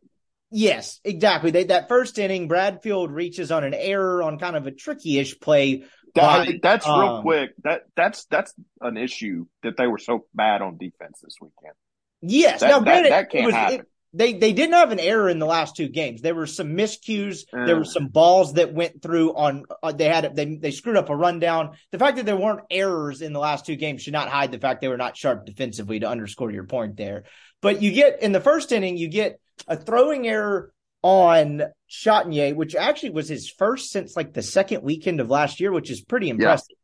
[0.51, 1.51] Yes, exactly.
[1.51, 5.85] They, that first inning, Bradfield reaches on an error on kind of a tricky-ish play
[6.15, 7.51] that, that's um, real quick.
[7.65, 11.75] That that's that's an issue that they were so bad on defense this weekend.
[12.21, 13.81] Yes, that, now granted, that, that can't was, happen.
[13.81, 16.23] It, they they didn't have an error in the last two games.
[16.23, 17.45] There were some miscues.
[17.53, 19.65] Uh, there were some balls that went through on.
[19.83, 21.77] Uh, they had they they screwed up a rundown.
[21.93, 24.59] The fact that there weren't errors in the last two games should not hide the
[24.59, 26.01] fact they were not sharp defensively.
[26.01, 27.25] To underscore your point there,
[27.61, 32.75] but you get in the first inning, you get a throwing error on Chatagnier, which
[32.75, 36.29] actually was his first since like the second weekend of last year, which is pretty
[36.29, 36.77] impressive.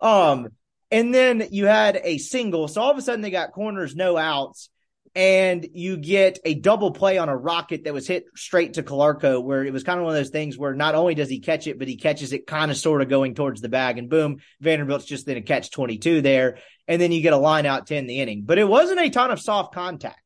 [0.00, 0.30] Yeah.
[0.30, 0.48] Um,
[0.90, 2.68] and then you had a single.
[2.68, 4.68] So all of a sudden they got corners, no outs,
[5.14, 9.42] and you get a double play on a rocket that was hit straight to Calarco,
[9.42, 11.66] where it was kind of one of those things where not only does he catch
[11.66, 14.38] it, but he catches it kind of sort of going towards the bag, and boom,
[14.60, 16.58] Vanderbilt's just in a catch 22 there.
[16.88, 18.42] And then you get a line out to end the inning.
[18.44, 20.21] But it wasn't a ton of soft contact.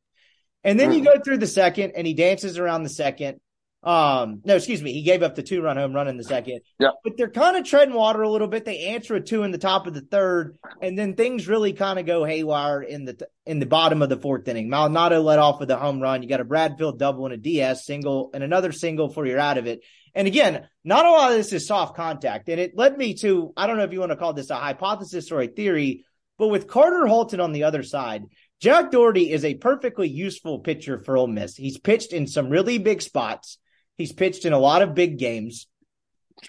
[0.65, 3.41] And then you go through the second and he dances around the second.
[3.87, 4.93] Um, no, excuse me.
[4.93, 6.63] He gave up the two run home run in the second.
[6.81, 6.91] Yeah.
[7.05, 8.65] But they're kind of treading water a little bit.
[8.65, 12.01] They answer a two in the top of the third, and then things really kind
[12.01, 14.69] of go haywire in the in the bottom of the fourth inning.
[14.69, 16.25] Maldonado let off with a home run.
[16.25, 19.57] You got a Bradfield double and a DS single and another single for you're out
[19.57, 19.85] of it.
[20.17, 22.49] And again, not a lot of this is soft contact.
[22.49, 24.57] And it led me to I don't know if you want to call this a
[24.57, 26.05] hypothesis or a theory,
[26.39, 28.25] but with Carter Holton on the other side,
[28.61, 31.57] Jack Dougherty is a perfectly useful pitcher for Ole Miss.
[31.57, 33.59] He's pitched in some really big spots.
[33.99, 35.67] He's pitched in a lot of big games.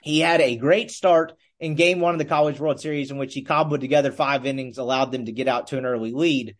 [0.04, 3.34] He had a great start in game one of the College World Series in which
[3.34, 6.56] he cobbled together five innings, allowed them to get out to an early lead.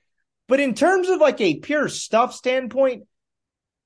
[0.48, 3.04] But in terms of like a pure stuff standpoint,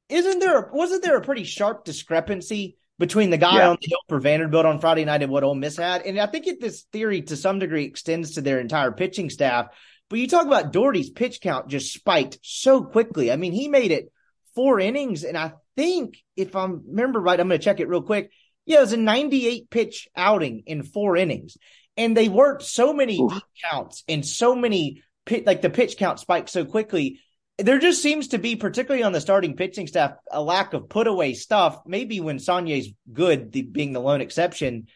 [0.10, 3.70] isn't there wasn't there a pretty sharp discrepancy between the guy yeah.
[3.70, 6.04] on the hill for Vanderbilt on Friday night and what Ole Miss had?
[6.04, 9.68] And I think it, this theory to some degree extends to their entire pitching staff.
[10.12, 13.32] But you talk about Dougherty's pitch count just spiked so quickly.
[13.32, 14.12] I mean, he made it
[14.56, 18.02] four innings, and I think if I remember right, I'm going to check it real
[18.02, 18.30] quick.
[18.66, 21.56] Yeah, it was a 98 pitch outing in four innings,
[21.96, 23.26] and they worked so many
[23.64, 27.22] counts and so many pit, like the pitch count spiked so quickly.
[27.58, 31.08] There just seems to be, particularly on the starting pitching staff, a lack of put
[31.08, 31.80] away stuff.
[31.86, 34.88] Maybe when Saunier's good, the, being the lone exception,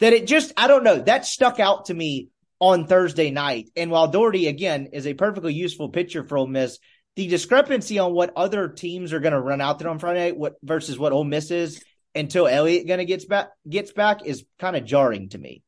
[0.00, 2.28] that it just I don't know that stuck out to me
[2.62, 3.70] on Thursday night.
[3.74, 6.78] And while Dougherty, again, is a perfectly useful pitcher for Ole Miss,
[7.16, 10.36] the discrepancy on what other teams are going to run out there on Friday night
[10.36, 11.82] what, versus what Ole Miss is
[12.14, 15.64] until Elliott going to gets back gets back is kind of jarring to me.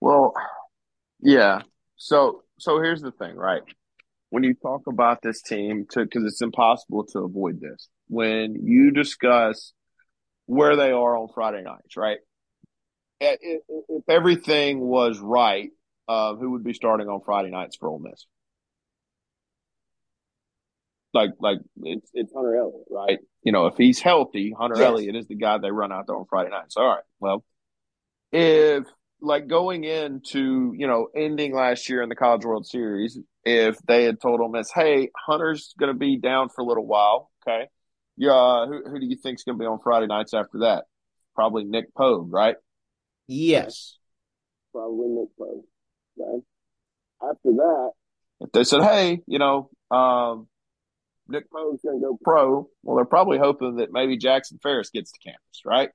[0.00, 0.34] Well,
[1.20, 1.62] yeah.
[1.94, 3.62] So so here's the thing, right?
[4.30, 9.72] When you talk about this team, because it's impossible to avoid this, when you discuss
[10.46, 12.18] where they are on Friday nights, right?
[13.20, 15.70] If everything was right,
[16.10, 18.26] uh, who would be starting on Friday nights for Ole Miss?
[21.14, 23.18] Like, like it's it's Hunter Elliott, right?
[23.44, 24.86] You know, if he's healthy, Hunter yes.
[24.86, 26.76] Elliott is the guy they run out there on Friday nights.
[26.76, 27.44] All right, well,
[28.32, 28.86] if
[29.20, 34.02] like going into you know ending last year in the College World Series, if they
[34.02, 37.68] had told Ole Miss, "Hey, Hunter's going to be down for a little while," okay,
[38.16, 40.86] yeah, who who do you think's going to be on Friday nights after that?
[41.36, 42.56] Probably Nick Pogue, right?
[43.28, 43.96] Yes,
[44.72, 45.64] probably Nick Pogue.
[46.20, 46.44] Okay.
[47.22, 47.90] After that,
[48.40, 50.48] if they said, "Hey, you know, um,
[51.28, 55.12] Nick Pogue's going to go pro," well, they're probably hoping that maybe Jackson Ferris gets
[55.12, 55.90] to campus, right?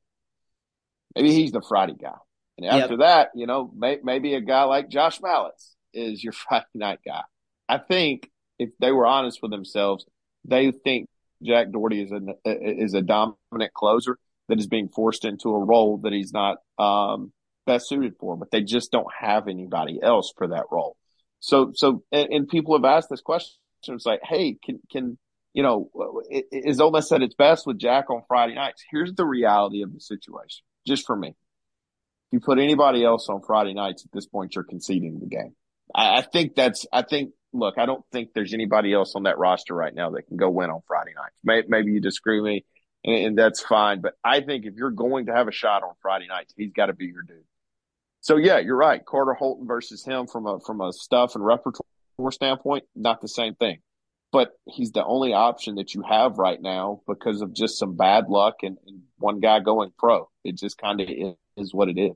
[1.15, 2.17] Maybe he's the Friday guy,
[2.57, 2.99] and after yep.
[2.99, 7.23] that, you know, may, maybe a guy like Josh Mallitz is your Friday night guy.
[7.67, 10.05] I think if they were honest with themselves,
[10.43, 11.09] they think
[11.43, 15.97] Jack Dougherty is a is a dominant closer that is being forced into a role
[16.03, 17.33] that he's not um,
[17.65, 20.97] best suited for, but they just don't have anybody else for that role.
[21.39, 23.55] So, so, and, and people have asked this question.
[23.87, 25.17] It's like, hey, can, can,
[25.53, 25.89] you know,
[26.51, 28.83] is Ole Miss at its best with Jack on Friday nights?
[28.89, 31.29] Here's the reality of the situation, just for me.
[31.29, 31.35] If
[32.31, 35.55] you put anybody else on Friday nights at this point, you're conceding the game.
[35.93, 39.37] I, I think that's, I think look, I don't think there's anybody else on that
[39.37, 41.39] roster right now that can go win on Friday nights.
[41.43, 42.65] Maybe, maybe you disagree with me,
[43.03, 44.01] and, and, that's fine.
[44.01, 46.87] But I think if you're going to have a shot on Friday nights, he's got
[46.87, 47.43] to be your dude.
[48.25, 49.05] So yeah, you're right.
[49.05, 53.53] Carter Holton versus him from a from a stuff and repertoire standpoint, not the same
[53.53, 53.77] thing.
[54.31, 58.27] But he's the only option that you have right now because of just some bad
[58.27, 60.27] luck and, and one guy going pro.
[60.43, 62.13] It just kind of is, is what it is.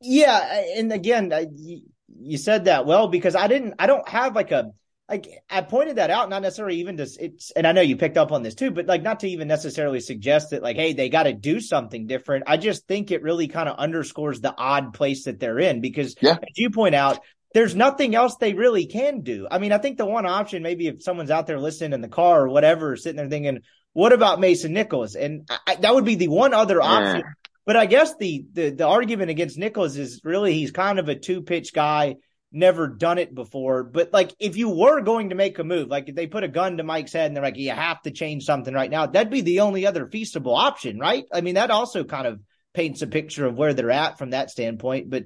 [0.00, 1.82] Yeah, and again, you,
[2.20, 3.74] you said that well because I didn't.
[3.80, 4.70] I don't have like a
[5.12, 8.16] like I pointed that out, not necessarily even to it's, and I know you picked
[8.16, 11.10] up on this too, but like not to even necessarily suggest that like, hey, they
[11.10, 12.44] got to do something different.
[12.46, 16.16] I just think it really kind of underscores the odd place that they're in because,
[16.22, 16.32] yeah.
[16.32, 17.20] as you point out,
[17.52, 19.46] there's nothing else they really can do.
[19.50, 22.08] I mean, I think the one option, maybe if someone's out there listening in the
[22.08, 23.60] car or whatever, sitting there thinking,
[23.92, 25.14] what about Mason Nichols?
[25.14, 27.18] And I, that would be the one other option.
[27.18, 27.32] Yeah.
[27.66, 31.14] But I guess the, the the argument against Nichols is really he's kind of a
[31.14, 32.16] two pitch guy,
[32.52, 33.82] never done it before.
[33.82, 36.48] But like if you were going to make a move, like if they put a
[36.48, 39.32] gun to Mike's head and they're like, you have to change something right now, that'd
[39.32, 41.24] be the only other feasible option, right?
[41.32, 42.40] I mean, that also kind of
[42.74, 45.10] paints a picture of where they're at from that standpoint.
[45.10, 45.24] But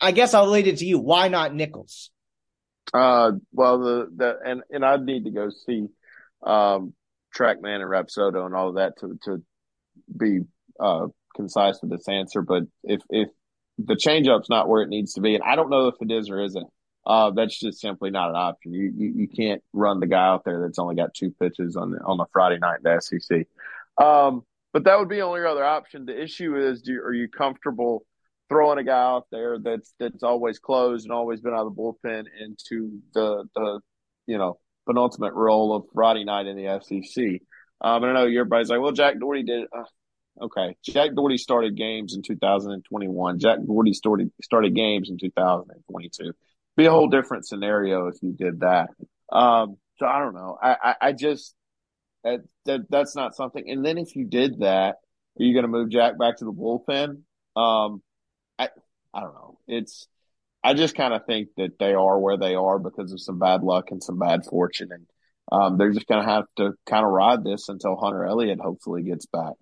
[0.00, 0.98] I guess I'll lead it to you.
[0.98, 2.10] Why not Nichols?
[2.92, 5.86] Uh, well, the the and and I'd need to go see
[6.44, 6.94] um,
[7.36, 9.42] TrackMan and Rapsodo and all of that to to
[10.16, 10.40] be
[10.78, 12.42] uh, concise with this answer.
[12.42, 13.28] But if if
[13.86, 16.30] the changeup's not where it needs to be, and I don't know if it is
[16.30, 16.66] or isn't.
[17.06, 18.74] Uh, that's just simply not an option.
[18.74, 21.92] You, you, you can't run the guy out there that's only got two pitches on
[21.92, 23.46] the on the Friday night in the SEC.
[24.04, 26.04] Um, but that would be the only other option.
[26.04, 28.04] The issue is, do are you comfortable
[28.48, 31.80] throwing a guy out there that's that's always closed and always been out of the
[31.80, 33.80] bullpen into the the
[34.26, 37.40] you know penultimate role of Friday night in the SEC?
[37.80, 39.64] Um, and I know everybody's like, well, Jack Dougherty did.
[39.72, 39.84] Uh,
[40.40, 43.38] okay, Jack Dougherty started games in 2021.
[43.38, 46.32] Jack Dougherty started started games in 2022.
[46.76, 48.90] Be a whole different scenario if you did that.
[49.32, 50.58] Um, so I don't know.
[50.60, 51.54] I, I, I just
[52.24, 53.68] that, that that's not something.
[53.68, 54.96] And then if you did that,
[55.38, 57.22] are you going to move Jack back to the bullpen?
[57.56, 58.02] Um,
[58.58, 58.68] I
[59.14, 59.58] I don't know.
[59.66, 60.06] It's
[60.62, 63.62] I just kind of think that they are where they are because of some bad
[63.62, 65.06] luck and some bad fortune, and
[65.50, 69.02] um, they're just going to have to kind of ride this until Hunter Elliott hopefully
[69.02, 69.54] gets back.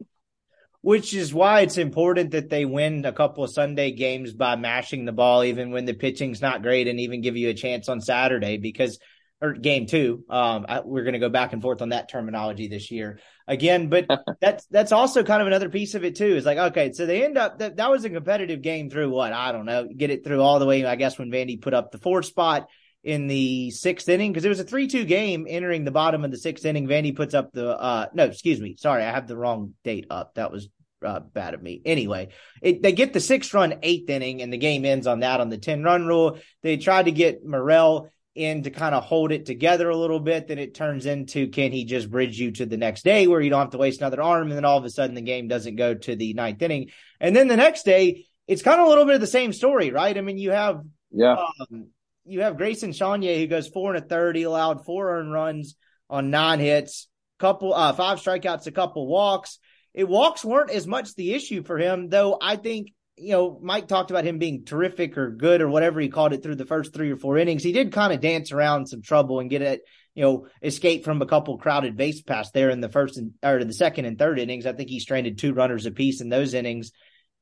[0.88, 5.04] Which is why it's important that they win a couple of Sunday games by mashing
[5.04, 8.00] the ball, even when the pitching's not great, and even give you a chance on
[8.00, 8.98] Saturday because
[9.42, 10.24] or game two.
[10.30, 13.90] Um, I, we're going to go back and forth on that terminology this year again,
[13.90, 14.06] but
[14.40, 16.36] that's that's also kind of another piece of it too.
[16.36, 19.34] Is like okay, so they end up that that was a competitive game through what
[19.34, 20.86] I don't know, get it through all the way.
[20.86, 22.66] I guess when Vandy put up the fourth spot
[23.04, 26.38] in the sixth inning because it was a three-two game entering the bottom of the
[26.38, 26.88] sixth inning.
[26.88, 30.34] Vandy puts up the uh no, excuse me, sorry, I have the wrong date up.
[30.36, 30.70] That was
[31.04, 31.80] uh, bad of me.
[31.84, 32.28] Anyway,
[32.62, 35.48] it, they get the six run eighth inning and the game ends on that on
[35.48, 36.38] the 10 run rule.
[36.62, 40.46] They tried to get Morel in to kind of hold it together a little bit,
[40.46, 43.50] then it turns into can he just bridge you to the next day where you
[43.50, 45.76] don't have to waste another arm, and then all of a sudden the game doesn't
[45.76, 49.04] go to the ninth inning, and then the next day it's kind of a little
[49.04, 50.16] bit of the same story, right?
[50.16, 51.36] I mean, you have yeah,
[51.70, 51.88] um,
[52.24, 55.74] you have Grayson Saunier who goes four and a third, he allowed four earned runs
[56.08, 57.08] on nine hits,
[57.38, 59.58] couple uh five strikeouts, a couple walks.
[59.98, 62.38] It walks weren't as much the issue for him, though.
[62.40, 66.08] I think you know, Mike talked about him being terrific or good or whatever he
[66.08, 67.64] called it through the first three or four innings.
[67.64, 69.80] He did kind of dance around some trouble and get it,
[70.14, 73.64] you know, escape from a couple crowded base paths there in the first and or
[73.64, 74.66] the second and third innings.
[74.66, 76.92] I think he stranded two runners apiece in those innings.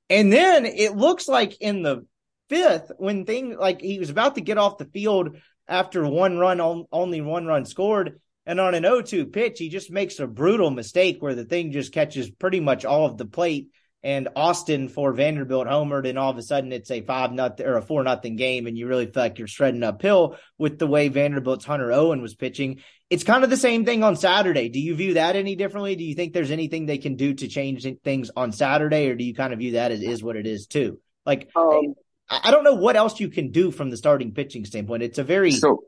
[0.08, 2.06] And then it looks like in the
[2.48, 5.36] fifth, when thing like he was about to get off the field
[5.68, 8.18] after one run, only one run scored.
[8.46, 11.72] And on an 0 2 pitch, he just makes a brutal mistake where the thing
[11.72, 13.68] just catches pretty much all of the plate
[14.06, 17.76] and Austin for Vanderbilt homered, and all of a sudden it's a five nothing or
[17.76, 21.08] a four nothing game, and you really feel like you're shredding uphill with the way
[21.08, 22.78] Vanderbilt's Hunter Owen was pitching.
[23.10, 24.68] It's kind of the same thing on Saturday.
[24.68, 25.96] Do you view that any differently?
[25.96, 29.24] Do you think there's anything they can do to change things on Saturday, or do
[29.24, 31.00] you kind of view that as is what it is too?
[31.24, 31.94] Like, um,
[32.30, 35.02] I don't know what else you can do from the starting pitching standpoint.
[35.02, 35.82] It's a very so.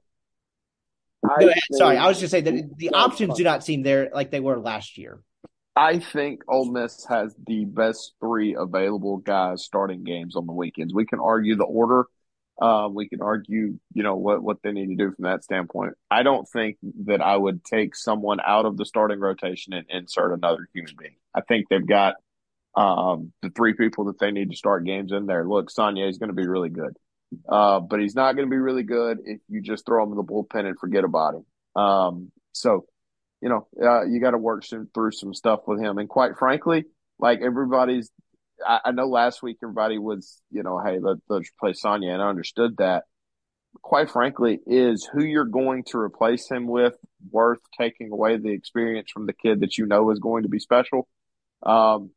[1.25, 4.41] I Sorry, I was just saying that the options do not seem there like they
[4.41, 5.21] were last year.
[5.79, 10.93] I think Ole Miss has the best three available guys starting games on the weekends.
[10.93, 12.07] We can argue the order.
[12.61, 15.95] Uh, we can argue, you know, what, what they need to do from that standpoint.
[16.11, 20.33] I don't think that I would take someone out of the starting rotation and insert
[20.33, 21.15] another human being.
[21.33, 22.17] I think they've got
[22.75, 25.47] um, the three people that they need to start games in there.
[25.47, 26.97] Look, Saunier is going to be really good,
[27.49, 30.17] uh, but he's not going to be really good if you just throw him in
[30.17, 31.83] the bullpen and forget about him.
[31.83, 32.87] Um, so
[33.41, 35.99] you know, uh, you got to work some, through some stuff with him.
[35.99, 36.87] And quite frankly,
[37.21, 38.11] like everybody's,
[38.67, 42.21] I, I know last week everybody was, you know, hey, let, let's play Saunier, and
[42.21, 43.05] I understood that.
[43.83, 46.95] quite frankly, is who you're going to replace him with
[47.31, 50.59] worth taking away the experience from the kid that you know is going to be
[50.59, 51.09] special?
[51.63, 52.11] Um,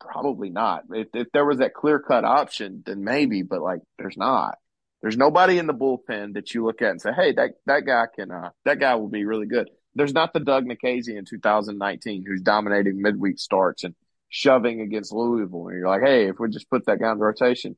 [0.00, 0.84] probably not.
[0.90, 4.58] If, if there was that clear cut option, then maybe, but like there's not.
[5.02, 8.06] There's nobody in the bullpen that you look at and say, "Hey, that that guy
[8.14, 12.24] can uh, that guy will be really good." There's not the Doug Nikhazy in 2019
[12.26, 13.94] who's dominating midweek starts and
[14.28, 17.76] shoving against Louisville, and you're like, "Hey, if we just put that guy in rotation,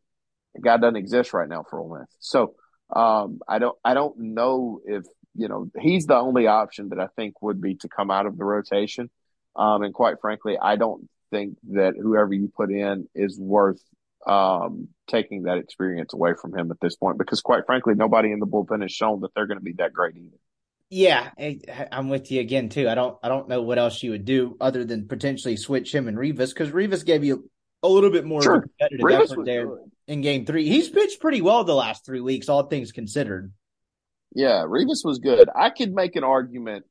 [0.54, 2.54] the guy doesn't exist right now for Ole Miss." So
[2.94, 5.04] um, I don't I don't know if
[5.34, 8.38] you know he's the only option that I think would be to come out of
[8.38, 9.10] the rotation.
[9.56, 13.80] Um, and quite frankly, I don't think that whoever you put in is worth
[14.26, 18.40] um, taking that experience away from him at this point because, quite frankly, nobody in
[18.40, 20.36] the bullpen has shown that they're going to be that great either.
[20.90, 21.58] Yeah, I,
[21.92, 22.88] am with you again too.
[22.88, 26.08] I don't I don't know what else you would do other than potentially switch him
[26.08, 27.50] and Rivas because Rivas gave you
[27.82, 28.62] a little bit more sure.
[28.62, 29.90] competitive Rivas effort there good.
[30.06, 30.66] in Game Three.
[30.66, 33.52] He's pitched pretty well the last three weeks, all things considered.
[34.34, 35.48] Yeah, Rivas was good.
[35.54, 36.86] I could make an argument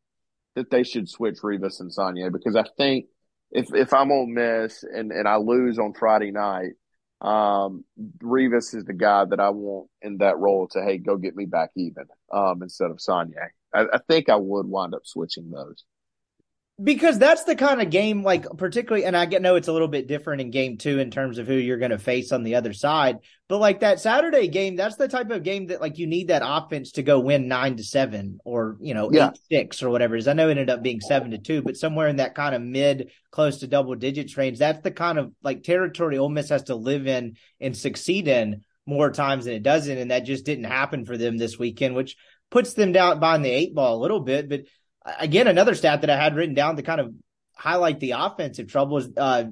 [0.56, 3.06] that they should switch Rivas and Saunier because I think
[3.52, 6.74] if if I'm Ole Miss and and I lose on Friday night,
[7.22, 7.84] um,
[8.22, 11.46] Rivas is the guy that I want in that role to hey go get me
[11.46, 13.50] back even um, instead of Saunier.
[13.74, 15.84] I, I think I would wind up switching those
[16.82, 19.88] because that's the kind of game like particularly and i get know it's a little
[19.88, 22.54] bit different in game two in terms of who you're going to face on the
[22.54, 26.06] other side but like that saturday game that's the type of game that like you
[26.06, 29.30] need that offense to go win nine to seven or you know yeah.
[29.30, 31.76] eight six or whatever is i know it ended up being seven to two but
[31.76, 35.34] somewhere in that kind of mid close to double digits range that's the kind of
[35.42, 39.64] like territory Ole Miss has to live in and succeed in more times than it
[39.64, 42.16] doesn't and that just didn't happen for them this weekend which
[42.52, 44.62] puts them down behind the eight ball a little bit but
[45.20, 47.14] again, another stat that I had written down to kind of
[47.56, 49.46] highlight the offensive trouble uh,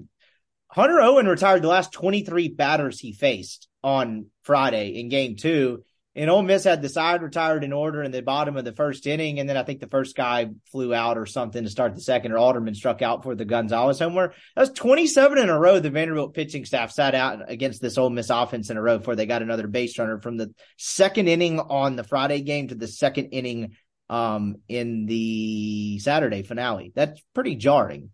[0.70, 5.84] Hunter Owen retired the last 23 batters he faced on Friday in game two.
[6.18, 9.06] And Ole Miss had the side retired in order in the bottom of the first
[9.06, 9.40] inning.
[9.40, 12.32] And then I think the first guy flew out or something to start the second,
[12.32, 14.34] or Alderman struck out for the Gonzalez homeward.
[14.56, 15.80] That was 27 in a row.
[15.80, 19.18] The Vanderbilt pitching staff sat out against this Ole Miss offense in a row before
[19.18, 22.88] they got another base runner from the second inning on the Friday game to the
[22.88, 23.76] second inning
[24.10, 26.92] um, in the Saturday finale.
[26.96, 28.12] That's pretty jarring.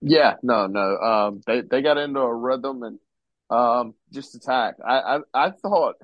[0.00, 0.96] Yeah, no, no.
[0.96, 2.98] Um, they they got into a rhythm and
[3.50, 4.80] um, just attacked.
[4.86, 5.96] I, I I thought.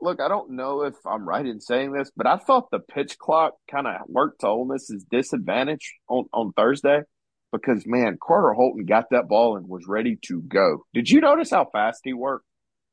[0.00, 3.16] Look, I don't know if I'm right in saying this, but I thought the pitch
[3.16, 7.02] clock kind of worked to Ole Miss's disadvantage on, on Thursday
[7.52, 10.84] because man, Carter Holton got that ball and was ready to go.
[10.92, 12.44] Did you notice how fast he worked?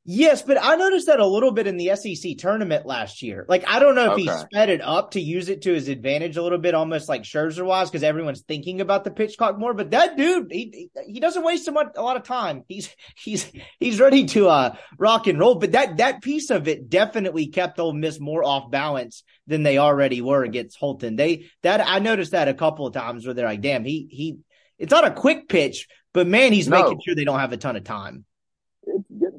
[0.04, 3.46] Yes, but I noticed that a little bit in the SEC tournament last year.
[3.48, 4.24] Like, I don't know if okay.
[4.24, 7.22] he sped it up to use it to his advantage a little bit, almost like
[7.22, 9.76] Scherzer was, because everyone's thinking about the pitch clock more.
[9.76, 12.64] But that dude, he he doesn't waste so much a lot of time.
[12.68, 15.56] He's he's he's ready to uh rock and roll.
[15.56, 19.78] But that that piece of it definitely kept Ole Miss more off balance than they
[19.78, 21.16] already were against Holton.
[21.16, 24.38] They that I noticed that a couple of times where they're like, damn, he he.
[24.80, 26.82] It's not a quick pitch, but man, he's no.
[26.82, 28.26] making sure they don't have a ton of time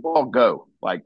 [0.02, 0.68] ball, go.
[0.82, 1.04] Like,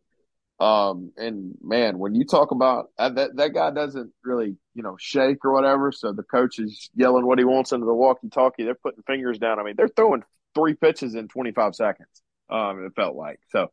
[0.59, 4.97] um, and man, when you talk about uh, that, that guy doesn't really, you know,
[4.99, 5.93] shake or whatever.
[5.93, 8.65] So the coach is yelling what he wants into the walkie talkie.
[8.65, 9.59] They're putting fingers down.
[9.59, 10.23] I mean, they're throwing
[10.55, 12.23] three pitches in 25 seconds.
[12.49, 13.71] Um, it felt like so.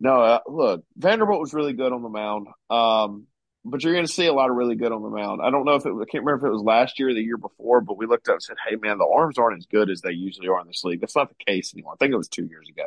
[0.00, 2.48] No, uh, look, Vanderbilt was really good on the mound.
[2.68, 3.26] Um,
[3.64, 5.40] but you're going to see a lot of really good on the mound.
[5.42, 7.14] I don't know if it was, I can't remember if it was last year or
[7.14, 9.66] the year before, but we looked up and said, "Hey, man, the arms aren't as
[9.66, 11.94] good as they usually are in this league." That's not the case anymore.
[11.94, 12.86] I think it was two years ago.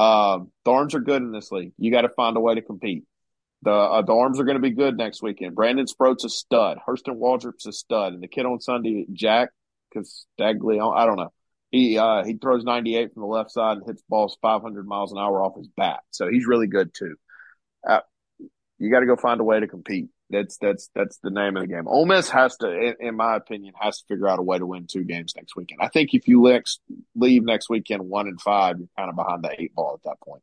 [0.00, 1.72] Um, are good in this league.
[1.76, 3.04] You got to find a way to compete.
[3.62, 5.54] The uh, the arms are going to be good next weekend.
[5.54, 6.78] Brandon Sproat's a stud.
[6.86, 9.50] Hurston Waldrep's a stud, and the kid on Sunday, Jack
[9.94, 11.32] Caglianone, I don't know.
[11.70, 15.18] He uh, he throws 98 from the left side and hits balls 500 miles an
[15.18, 16.00] hour off his bat.
[16.10, 17.16] So he's really good too.
[17.86, 18.00] Uh,
[18.78, 20.08] you got to go find a way to compete.
[20.30, 21.88] That's that's that's the name of the game.
[21.88, 24.86] Ole Miss has to, in, my opinion, has to figure out a way to win
[24.86, 25.80] two games next weekend.
[25.82, 26.80] I think if you next,
[27.16, 30.20] leave next weekend one and five, you're kind of behind the eight ball at that
[30.20, 30.42] point.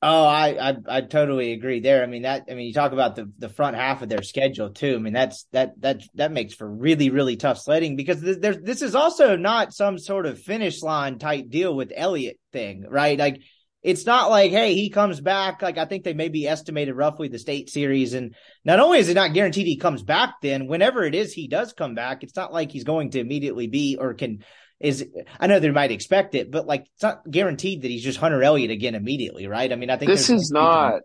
[0.00, 2.04] Oh, I, I, I totally agree there.
[2.04, 4.70] I mean that I mean you talk about the the front half of their schedule
[4.70, 4.94] too.
[4.94, 8.80] I mean that's that that that makes for really really tough sledding because there's this
[8.80, 13.18] is also not some sort of finish line type deal with Elliott thing, right?
[13.18, 13.42] Like
[13.82, 15.62] it's not like, hey, he comes back.
[15.62, 18.12] Like I think they maybe estimated roughly the state series.
[18.14, 21.48] And not only is it not guaranteed he comes back, then whenever it is he
[21.48, 24.44] does come back, it's not like he's going to immediately be or can
[24.80, 25.06] is
[25.40, 28.42] I know they might expect it, but like it's not guaranteed that he's just Hunter
[28.42, 29.72] Elliott again immediately, right?
[29.72, 31.00] I mean, I think this is not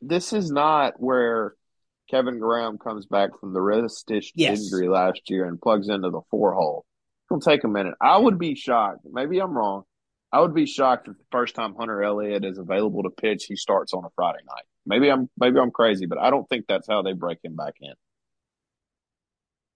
[0.00, 1.54] this is not where
[2.10, 4.60] Kevin Graham comes back from the wrist yes.
[4.60, 6.84] injury last year and plugs into the four hole.
[7.30, 7.94] It'll take a minute.
[8.00, 9.00] I would be shocked.
[9.10, 9.82] Maybe I'm wrong.
[10.32, 13.56] I would be shocked if the first time Hunter Elliott is available to pitch, he
[13.56, 14.64] starts on a Friday night.
[14.84, 17.74] Maybe I'm maybe I'm crazy, but I don't think that's how they break him back
[17.80, 17.94] in.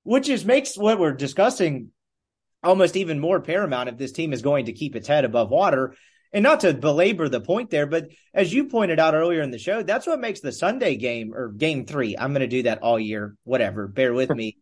[0.05, 1.91] Which is makes what we're discussing
[2.63, 5.95] almost even more paramount if this team is going to keep its head above water.
[6.35, 9.59] And not to belabor the point there, but as you pointed out earlier in the
[9.59, 12.17] show, that's what makes the Sunday game or game three.
[12.17, 13.87] I'm going to do that all year, whatever.
[13.87, 14.57] Bear with me.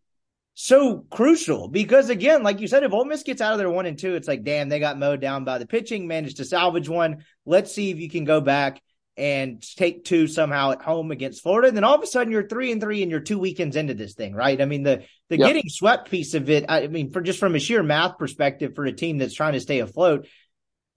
[0.53, 3.85] so crucial because again, like you said, if Ole Miss gets out of there one
[3.85, 6.89] and two, it's like, damn, they got mowed down by the pitching, managed to salvage
[6.89, 7.23] one.
[7.45, 8.81] Let's see if you can go back
[9.17, 11.67] and take two somehow at home against Florida.
[11.67, 13.93] And then all of a sudden you're three and three and you're two weekends into
[13.93, 14.61] this thing, right?
[14.61, 15.47] I mean, the the yep.
[15.47, 18.85] getting swept piece of it, I mean, for just from a sheer math perspective for
[18.85, 20.27] a team that's trying to stay afloat,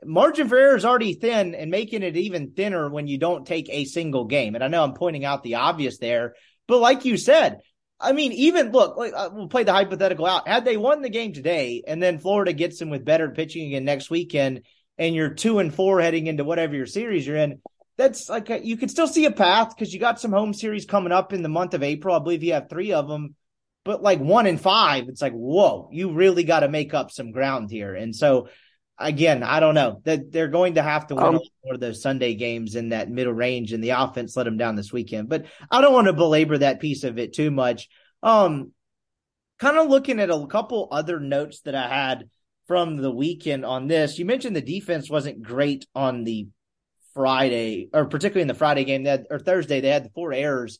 [0.04, 3.68] margin for error is already thin and making it even thinner when you don't take
[3.70, 4.54] a single game.
[4.54, 6.34] And I know I'm pointing out the obvious there,
[6.66, 7.58] but like you said,
[8.00, 10.48] I mean, even look, like, uh, we'll play the hypothetical out.
[10.48, 13.84] Had they won the game today and then Florida gets them with better pitching again
[13.84, 14.62] next weekend
[14.98, 17.60] and you're two and four heading into whatever your series you're in,
[17.96, 20.84] that's like a, you can still see a path because you got some home series
[20.84, 22.14] coming up in the month of April.
[22.14, 23.34] I believe you have three of them,
[23.84, 27.30] but like one and five, it's like whoa, you really got to make up some
[27.30, 27.94] ground here.
[27.94, 28.48] And so
[28.98, 32.02] again, I don't know that they're going to have to win um, more of those
[32.02, 35.28] Sunday games in that middle range, and the offense let them down this weekend.
[35.28, 37.88] But I don't want to belabor that piece of it too much.
[38.22, 38.72] Um,
[39.58, 42.28] kind of looking at a couple other notes that I had
[42.66, 44.18] from the weekend on this.
[44.18, 46.48] You mentioned the defense wasn't great on the
[47.14, 50.78] Friday, or particularly in the Friday game, that or Thursday, they had the four errors.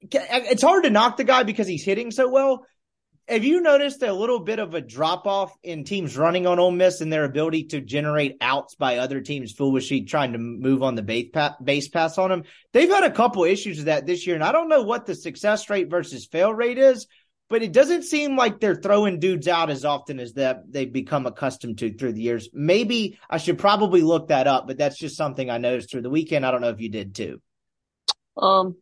[0.00, 2.66] It's hard to knock the guy because he's hitting so well.
[3.28, 6.72] Have you noticed a little bit of a drop off in teams running on Ole
[6.72, 10.96] Miss and their ability to generate outs by other teams foolishly trying to move on
[10.96, 11.30] the base,
[11.62, 12.42] base pass on them?
[12.72, 15.14] They've had a couple issues with that this year, and I don't know what the
[15.14, 17.06] success rate versus fail rate is,
[17.48, 21.26] but it doesn't seem like they're throwing dudes out as often as that they've become
[21.26, 22.48] accustomed to through the years.
[22.52, 26.10] Maybe I should probably look that up, but that's just something I noticed through the
[26.10, 26.44] weekend.
[26.44, 27.40] I don't know if you did too.
[28.36, 28.76] Um,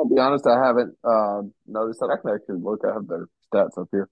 [0.00, 2.10] I, will be honest, I haven't uh, noticed that.
[2.10, 2.80] I can actually look.
[2.84, 4.08] I have their stats up here.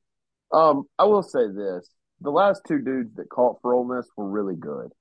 [0.52, 1.88] Um, I will say this:
[2.20, 4.92] the last two dudes that caught for Ole Miss were really good,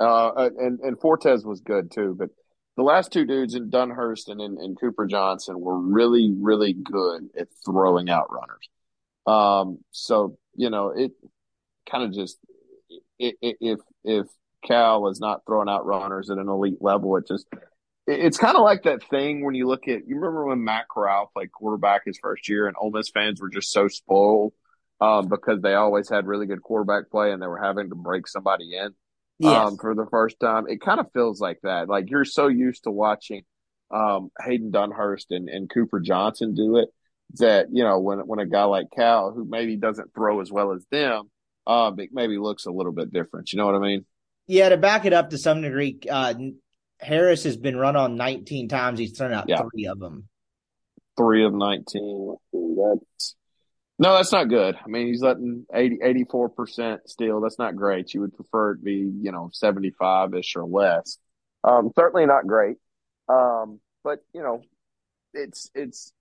[0.00, 2.30] uh, and and Fortes was good too, but
[2.76, 7.28] the last two dudes in Dunhurst and in, in Cooper Johnson were really, really good
[7.36, 8.68] at throwing out runners.
[9.26, 11.10] Um, so you know, it
[11.90, 12.38] kind of just
[13.18, 14.26] if if
[14.64, 17.46] Cal is not throwing out runners at an elite level, it just
[18.08, 21.30] it's kind of like that thing when you look at you remember when Matt Corral
[21.32, 24.54] played quarterback his first year, and Ole Miss fans were just so spoiled
[25.00, 28.26] um, because they always had really good quarterback play, and they were having to break
[28.26, 28.94] somebody in
[29.38, 29.68] yes.
[29.68, 30.66] um, for the first time.
[30.68, 31.88] It kind of feels like that.
[31.88, 33.42] Like you're so used to watching
[33.90, 36.88] um, Hayden Dunhurst and, and Cooper Johnson do it
[37.34, 40.72] that you know when when a guy like Cal who maybe doesn't throw as well
[40.72, 41.30] as them,
[41.66, 43.52] um, it maybe looks a little bit different.
[43.52, 44.06] You know what I mean?
[44.46, 46.32] Yeah, to back it up to some degree, uh,
[47.00, 48.98] Harris has been run on 19 times.
[48.98, 49.62] He's thrown out yeah.
[49.72, 50.28] three of them.
[51.16, 52.36] Three of 19.
[52.52, 53.36] That's
[53.98, 54.76] no, that's not good.
[54.76, 57.40] I mean, he's letting 80, 84% steal.
[57.40, 58.14] That's not great.
[58.14, 61.18] You would prefer it be, you know, 75 ish or less.
[61.64, 62.76] Um, certainly not great.
[63.28, 64.62] Um, but you know,
[65.34, 66.12] it's, it's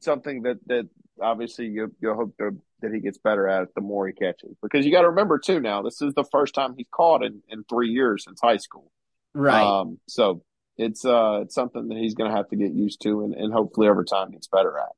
[0.00, 0.88] something that, that
[1.20, 4.54] obviously you, you hope to, that he gets better at it the more he catches
[4.62, 7.42] because you got to remember too, now this is the first time he's caught in,
[7.48, 8.92] in three years since high school.
[9.36, 9.62] Right.
[9.62, 10.42] Um, so
[10.76, 13.52] it's, uh, it's something that he's going to have to get used to and, and
[13.52, 14.90] hopefully over time gets better at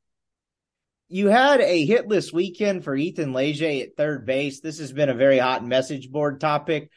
[1.08, 4.60] you had a hitless weekend for Ethan Leger at third base.
[4.60, 6.90] This has been a very hot message board topic.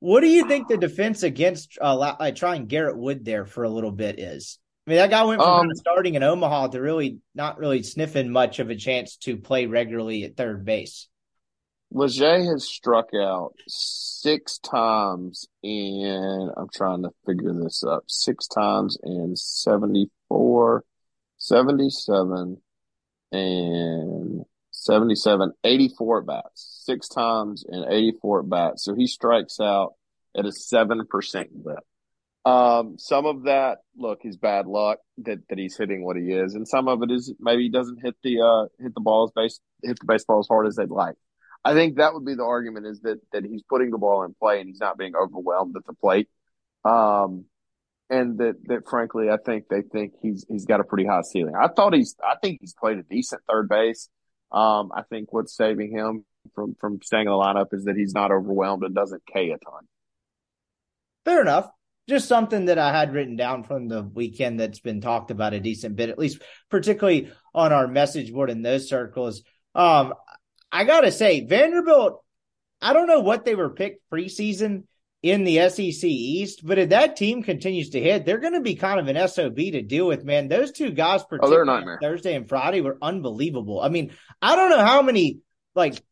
[0.00, 3.68] What do you think the defense against uh, uh, trying Garrett Wood there for a
[3.68, 4.58] little bit is?
[4.86, 7.58] I mean, that guy went from um, kind of starting in Omaha to really not
[7.58, 11.08] really sniffing much of a chance to play regularly at third base.
[11.90, 18.98] Leger has struck out six times in, I'm trying to figure this up, six times
[19.02, 20.84] in 74,
[21.38, 22.60] 77,
[23.32, 28.84] and 77, 84 at bats, six times in 84 at bats.
[28.84, 29.94] So he strikes out
[30.36, 31.06] at a 7%
[31.62, 31.78] clip.
[32.44, 36.54] Um, some of that, look, is bad luck that, that he's hitting what he is.
[36.54, 39.60] And some of it is maybe he doesn't hit the, uh, hit the balls base,
[39.82, 41.16] hit the baseball as hard as they'd like.
[41.64, 44.34] I think that would be the argument is that, that he's putting the ball in
[44.34, 46.28] play and he's not being overwhelmed at the plate.
[46.84, 47.44] Um,
[48.10, 51.54] and that that frankly I think they think he's he's got a pretty high ceiling.
[51.60, 54.08] I thought he's I think he's played a decent third base.
[54.50, 58.14] Um, I think what's saving him from from staying in the lineup is that he's
[58.14, 59.82] not overwhelmed and doesn't K a ton.
[61.24, 61.68] Fair enough.
[62.08, 65.60] Just something that I had written down from the weekend that's been talked about a
[65.60, 66.40] decent bit, at least
[66.70, 69.42] particularly on our message board in those circles.
[69.74, 70.14] Um,
[70.70, 72.22] I gotta say, Vanderbilt,
[72.80, 74.84] I don't know what they were picked preseason
[75.22, 76.64] in the SEC East.
[76.64, 79.56] But if that team continues to hit, they're going to be kind of an SOB
[79.56, 80.48] to deal with, man.
[80.48, 83.80] Those two guys, particularly oh, Thursday and Friday, were unbelievable.
[83.80, 85.40] I mean, I don't know how many
[85.74, 86.02] like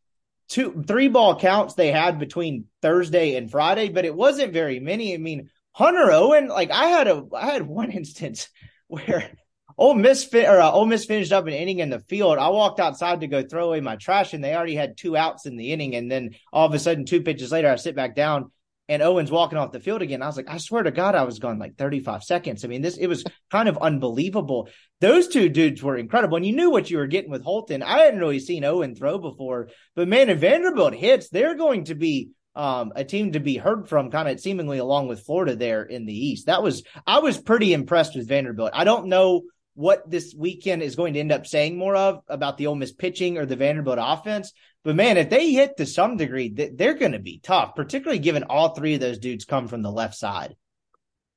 [0.49, 5.15] two, three ball counts they had between Thursday and Friday, but it wasn't very many.
[5.15, 8.49] I mean, Hunter Owen, like I had a, I had one instance
[8.89, 9.31] where
[9.79, 12.39] Ole Miss or uh, Ole Miss finished up an inning in the field.
[12.39, 15.47] I walked outside to go throw away my trash, and they already had two outs
[15.47, 15.95] in the inning.
[15.95, 18.51] And then all of a sudden, two pitches later, I sit back down,
[18.89, 20.23] and Owen's walking off the field again.
[20.23, 22.65] I was like, I swear to God, I was gone like 35 seconds.
[22.65, 24.69] I mean, this it was kind of unbelievable.
[25.01, 27.83] Those two dudes were incredible, and you knew what you were getting with Holton.
[27.83, 31.95] I hadn't really seen Owen throw before, but man, if Vanderbilt hits, they're going to
[31.95, 35.83] be um, a team to be heard from, kind of seemingly along with Florida there
[35.83, 36.47] in the East.
[36.47, 38.71] That was I was pretty impressed with Vanderbilt.
[38.73, 39.43] I don't know
[39.77, 42.93] what this weekend is going to end up saying more of about the Ole Miss
[42.93, 44.53] pitching or the Vanderbilt offense.
[44.83, 48.45] But man, if they hit to some degree, they're going to be tough, particularly given
[48.45, 50.57] all three of those dudes come from the left side.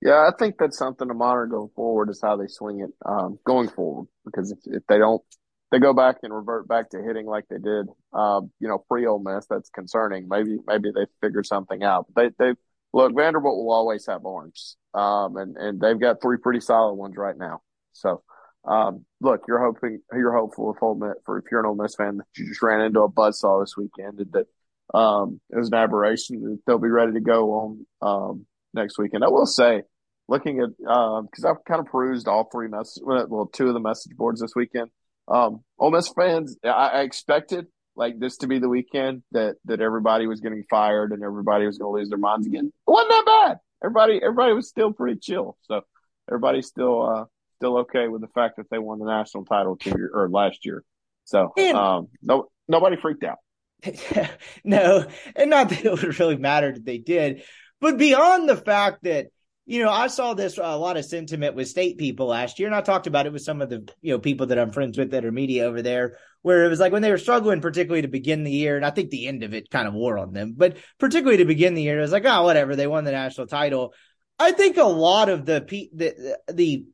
[0.01, 3.37] Yeah, I think that's something to monitor going forward is how they swing it um,
[3.45, 4.07] going forward.
[4.23, 5.21] Because if, if they don't,
[5.71, 9.05] they go back and revert back to hitting like they did, uh, you know, pre
[9.05, 9.45] Ole Miss.
[9.47, 10.27] That's concerning.
[10.29, 12.05] Maybe maybe they figured something out.
[12.13, 12.53] But they they
[12.93, 17.17] look Vanderbilt will always have arms, um, and and they've got three pretty solid ones
[17.17, 17.61] right now.
[17.93, 18.23] So
[18.65, 21.95] um, look, you're hoping, you're hopeful if Ole Miss, for if you're an Ole Miss
[21.95, 25.69] fan that you just ran into a buzzsaw this weekend and that um, it was
[25.69, 26.59] an aberration.
[26.65, 29.23] They'll be ready to go on um, next weekend.
[29.23, 29.83] I will say,
[30.27, 33.79] looking at because um, I've kind of perused all three message, well, two of the
[33.79, 34.89] message boards this weekend.
[35.27, 39.81] Um, Ole Miss fans, I, I expected like this to be the weekend that that
[39.81, 42.67] everybody was getting fired and everybody was going to lose their minds again.
[42.67, 43.57] It wasn't that bad.
[43.83, 45.57] Everybody, everybody was still pretty chill.
[45.61, 45.81] So
[46.27, 47.25] everybody's still uh,
[47.59, 50.65] still okay with the fact that they won the national title two year, or last
[50.65, 50.83] year.
[51.25, 53.37] So um, no nobody freaked out.
[54.63, 55.05] no,
[55.35, 57.43] and not that it would really matter that they did,
[57.81, 59.27] but beyond the fact that
[59.65, 62.75] you know I saw this a lot of sentiment with state people last year, and
[62.75, 65.11] I talked about it with some of the you know people that I'm friends with
[65.11, 68.07] that are media over there, where it was like when they were struggling, particularly to
[68.07, 70.53] begin the year, and I think the end of it kind of wore on them,
[70.55, 73.47] but particularly to begin the year, it was like oh whatever, they won the national
[73.47, 73.93] title.
[74.39, 75.59] I think a lot of the
[75.93, 76.85] the the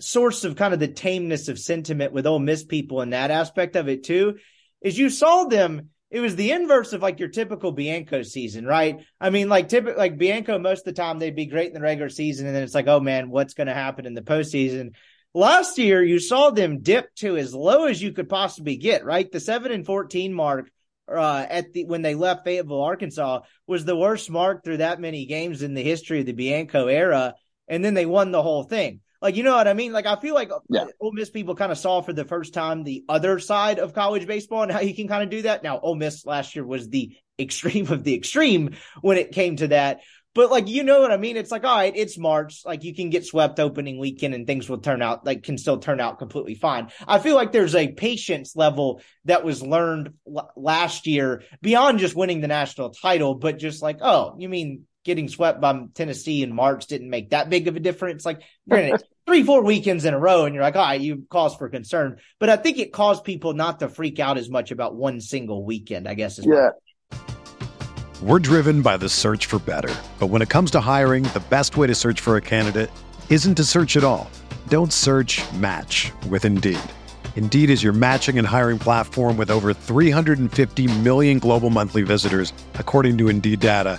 [0.00, 3.76] source of kind of the tameness of sentiment with Ole Miss people in that aspect
[3.76, 4.36] of it too,
[4.82, 5.90] is you saw them.
[6.10, 9.00] It was the inverse of like your typical Bianco season, right?
[9.20, 11.80] I mean, like typical like Bianco, most of the time they'd be great in the
[11.80, 14.92] regular season, and then it's like, oh man, what's going to happen in the postseason?
[15.34, 19.28] Last year, you saw them dip to as low as you could possibly get, right?
[19.28, 20.70] The seven and fourteen mark
[21.08, 25.26] uh, at the when they left Fayetteville, Arkansas, was the worst mark through that many
[25.26, 27.34] games in the history of the Bianco era,
[27.66, 29.00] and then they won the whole thing.
[29.24, 29.90] Like, you know what I mean?
[29.90, 30.84] Like, I feel like uh, yeah.
[31.00, 34.26] Ole Miss people kind of saw for the first time the other side of college
[34.26, 35.62] baseball and how you can kind of do that.
[35.62, 39.68] Now, Ole Miss last year was the extreme of the extreme when it came to
[39.68, 40.02] that.
[40.34, 41.38] But like, you know what I mean?
[41.38, 42.66] It's like, all right, it's March.
[42.66, 45.78] Like you can get swept opening weekend and things will turn out, like can still
[45.78, 46.90] turn out completely fine.
[47.08, 52.14] I feel like there's a patience level that was learned l- last year beyond just
[52.14, 56.54] winning the national title, but just like, oh, you mean getting swept by Tennessee in
[56.54, 58.24] March didn't make that big of a difference.
[58.24, 61.54] Like, granted, three, four weekends in a row, and you're like, all right, you cause
[61.54, 62.16] for concern.
[62.40, 65.64] But I think it caused people not to freak out as much about one single
[65.64, 66.40] weekend, I guess.
[66.42, 66.70] yeah.
[68.22, 69.94] We're driven by the search for better.
[70.18, 72.90] But when it comes to hiring, the best way to search for a candidate
[73.28, 74.30] isn't to search at all.
[74.68, 76.80] Don't search match with Indeed.
[77.36, 83.18] Indeed is your matching and hiring platform with over 350 million global monthly visitors, according
[83.18, 83.98] to Indeed data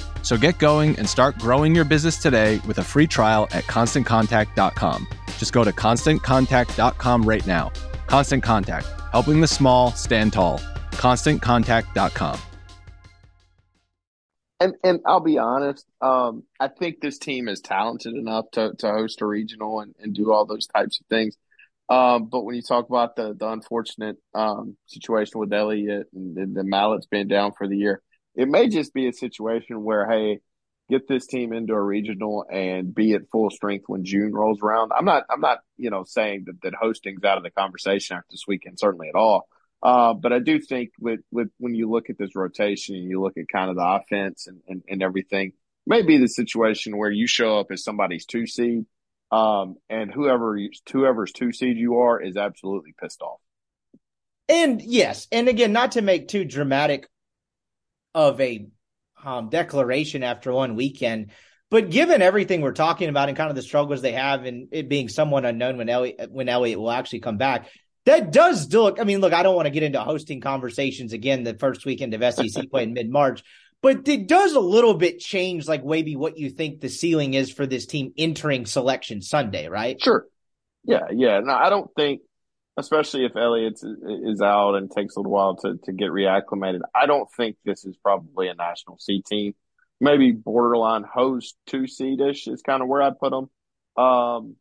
[0.23, 5.07] So get going and start growing your business today with a free trial at constantcontact.com.
[5.37, 7.71] Just go to constantcontact.com right now.
[8.07, 10.59] Constant Contact, helping the small stand tall.
[10.91, 12.39] ConstantContact.com.
[14.59, 18.91] And and I'll be honest, um, I think this team is talented enough to, to
[18.91, 21.35] host a regional and, and do all those types of things.
[21.89, 26.55] Um, but when you talk about the the unfortunate um, situation with Elliott and, and
[26.55, 28.03] the Mallitz being down for the year,
[28.41, 30.39] it may just be a situation where hey,
[30.89, 34.91] get this team into a regional and be at full strength when June rolls around.
[34.97, 38.27] I'm not I'm not you know saying that that hosting's out of the conversation after
[38.31, 39.47] this weekend, certainly at all.
[39.83, 43.19] Uh, but I do think with, with when you look at this rotation and you
[43.19, 45.53] look at kind of the offense and, and, and everything,
[45.87, 48.85] maybe the situation where you show up as somebody's two seed,
[49.31, 50.59] um, and whoever
[50.91, 53.39] whoever's two seed you are is absolutely pissed off.
[54.49, 57.07] And yes, and again, not to make too dramatic
[58.13, 58.67] of a
[59.23, 61.31] um, declaration after one weekend,
[61.69, 64.89] but given everything we're talking about and kind of the struggles they have and it
[64.89, 67.69] being somewhat unknown when Elliot, when Elliot will actually come back,
[68.05, 68.99] that does look.
[68.99, 72.13] I mean, look, I don't want to get into hosting conversations again the first weekend
[72.13, 73.43] of SEC play in mid March,
[73.81, 77.51] but it does a little bit change, like maybe what you think the ceiling is
[77.51, 80.01] for this team entering Selection Sunday, right?
[80.01, 80.25] Sure.
[80.83, 81.39] Yeah, yeah.
[81.39, 82.21] No, I don't think,
[82.81, 86.81] especially if Elliott is out and takes a little while to to get reacclimated.
[86.93, 89.53] I don't think this is probably a national C team.
[89.99, 93.49] Maybe borderline host two seedish is kind of where I'd put them.
[94.03, 94.55] Um,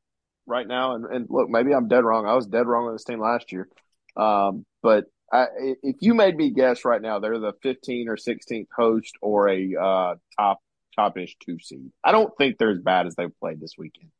[0.50, 0.94] right now.
[0.94, 2.26] And, and look, maybe I'm dead wrong.
[2.26, 3.68] I was dead wrong on this team last year.
[4.16, 5.46] Um, but I,
[5.82, 9.74] if you made me guess right now, they're the 15 or 16th host or a
[9.80, 10.58] uh, top
[10.96, 11.92] top-ish two seed.
[12.04, 14.10] I don't think they're as bad as they've played this weekend.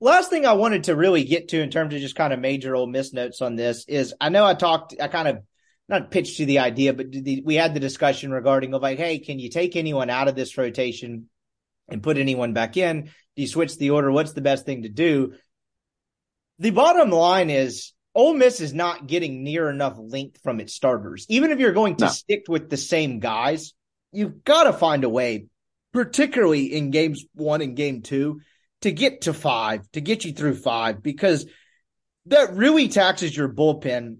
[0.00, 2.74] Last thing I wanted to really get to in terms of just kind of major
[2.74, 5.38] Ole Miss notes on this is I know I talked, I kind of
[5.88, 9.18] not pitched to the idea, but the, we had the discussion regarding of like, hey,
[9.18, 11.28] can you take anyone out of this rotation
[11.88, 13.04] and put anyone back in?
[13.04, 14.10] Do you switch the order?
[14.10, 15.34] What's the best thing to do?
[16.58, 21.26] The bottom line is Ole Miss is not getting near enough length from its starters.
[21.28, 22.10] Even if you're going to no.
[22.10, 23.74] stick with the same guys,
[24.12, 25.46] you've got to find a way,
[25.92, 28.40] particularly in games one and game two,
[28.84, 31.46] to get to five, to get you through five, because
[32.26, 34.18] that really taxes your bullpen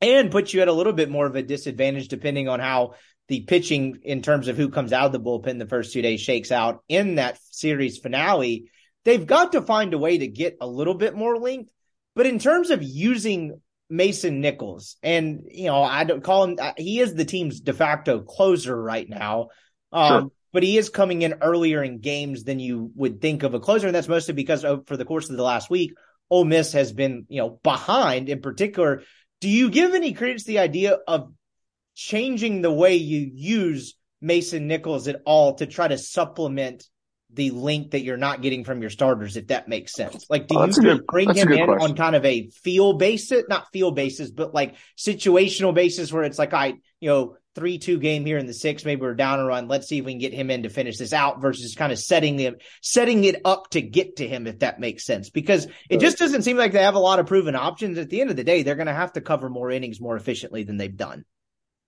[0.00, 2.94] and puts you at a little bit more of a disadvantage depending on how
[3.28, 6.20] the pitching in terms of who comes out of the bullpen the first two days
[6.20, 8.64] shakes out in that series finale,
[9.04, 11.70] they've got to find a way to get a little bit more length.
[12.16, 16.98] But in terms of using Mason Nichols, and you know, I don't call him, he
[16.98, 19.50] is the team's de facto closer right now.
[19.92, 20.30] Um, sure.
[20.52, 23.86] But he is coming in earlier in games than you would think of a closer,
[23.86, 25.94] and that's mostly because of, for the course of the last week,
[26.30, 28.28] Ole Miss has been, you know, behind.
[28.28, 29.02] In particular,
[29.40, 31.32] do you give any credence to the idea of
[31.94, 36.84] changing the way you use Mason Nichols at all to try to supplement
[37.34, 40.26] the link that you're not getting from your starters, if that makes sense.
[40.28, 41.90] Like, do oh, you good, bring him in question.
[41.90, 46.38] on kind of a feel basis, not feel basis, but like situational basis where it's
[46.38, 49.44] like, I, you know, three two game here in the six, maybe we're down a
[49.44, 49.68] run.
[49.68, 51.98] Let's see if we can get him in to finish this out versus kind of
[51.98, 55.30] setting the setting it up to get to him, if that makes sense.
[55.30, 57.98] Because it just doesn't seem like they have a lot of proven options.
[57.98, 60.16] At the end of the day, they're going to have to cover more innings more
[60.16, 61.24] efficiently than they've done.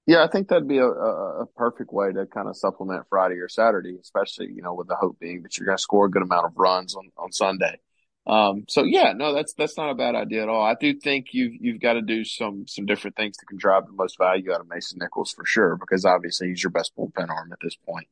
[0.06, 3.48] Yeah, I think that'd be a, a, perfect way to kind of supplement Friday or
[3.48, 6.22] Saturday, especially you know with the hope being that you're going to score a good
[6.22, 7.80] amount of runs on, on Sunday.
[8.26, 10.64] Um, so yeah, no, that's that's not a bad idea at all.
[10.64, 13.92] I do think you've you've got to do some some different things to drive the
[13.92, 17.52] most value out of Mason Nichols for sure, because obviously he's your best bullpen arm
[17.52, 18.08] at this point.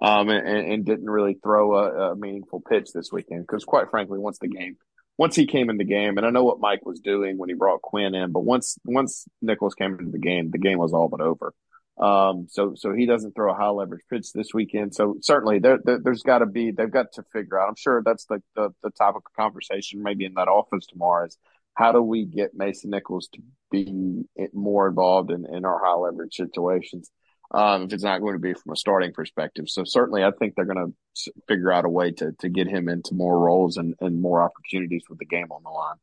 [0.00, 4.18] Um, and, and didn't really throw a, a meaningful pitch this weekend because quite frankly,
[4.18, 4.76] once the game
[5.18, 7.54] once he came in the game, and I know what Mike was doing when he
[7.54, 11.08] brought Quinn in, but once once Nichols came into the game, the game was all
[11.08, 11.54] but over.
[11.98, 14.94] Um, so so he doesn't throw a high leverage pitch this weekend.
[14.94, 17.68] So certainly there, there has got to be they've got to figure out.
[17.68, 21.38] I'm sure that's the, the the topic of conversation maybe in that office tomorrow is
[21.74, 26.34] how do we get Mason Nichols to be more involved in, in our high leverage
[26.34, 27.10] situations
[27.52, 29.68] um, if it's not going to be from a starting perspective.
[29.68, 32.88] So certainly, I think they're going to figure out a way to to get him
[32.88, 35.96] into more roles and, and more opportunities with the game on the line.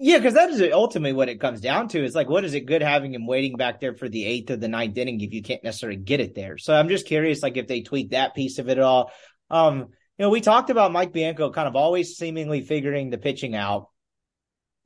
[0.00, 2.04] Yeah, because that is ultimately what it comes down to.
[2.04, 4.56] Is like, what is it good having him waiting back there for the eighth or
[4.56, 6.56] the ninth inning if you can't necessarily get it there?
[6.56, 9.10] So I'm just curious, like, if they tweak that piece of it at all.
[9.50, 13.56] Um, you know, we talked about Mike Bianco kind of always seemingly figuring the pitching
[13.56, 13.88] out.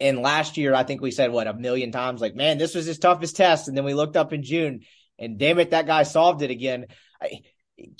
[0.01, 2.87] And last year, I think we said what a million times, like, man, this was
[2.87, 3.69] his toughest test.
[3.69, 4.81] And then we looked up in June
[5.19, 6.87] and damn it, that guy solved it again.
[7.21, 7.41] I,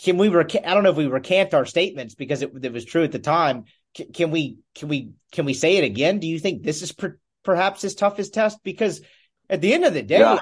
[0.03, 0.29] can we?
[0.29, 3.13] Rec- I don't know if we recant our statements because it, it was true at
[3.13, 3.65] the time.
[3.95, 4.59] Can we?
[4.75, 5.11] Can we?
[5.33, 6.19] Can we say it again?
[6.19, 6.95] Do you think this is
[7.45, 9.01] perhaps his toughest test because
[9.51, 10.39] at the end of the day, Yeah.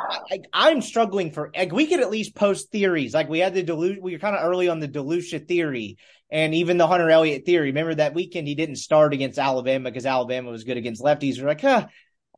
[0.53, 1.51] I, am struggling for.
[1.57, 3.13] Like, we could at least post theories.
[3.13, 5.97] Like we had the Delu, we were kind of early on the Delucia theory,
[6.31, 7.67] and even the Hunter Elliott theory.
[7.69, 11.41] Remember that weekend he didn't start against Alabama because Alabama was good against lefties.
[11.41, 11.89] We're like, huh,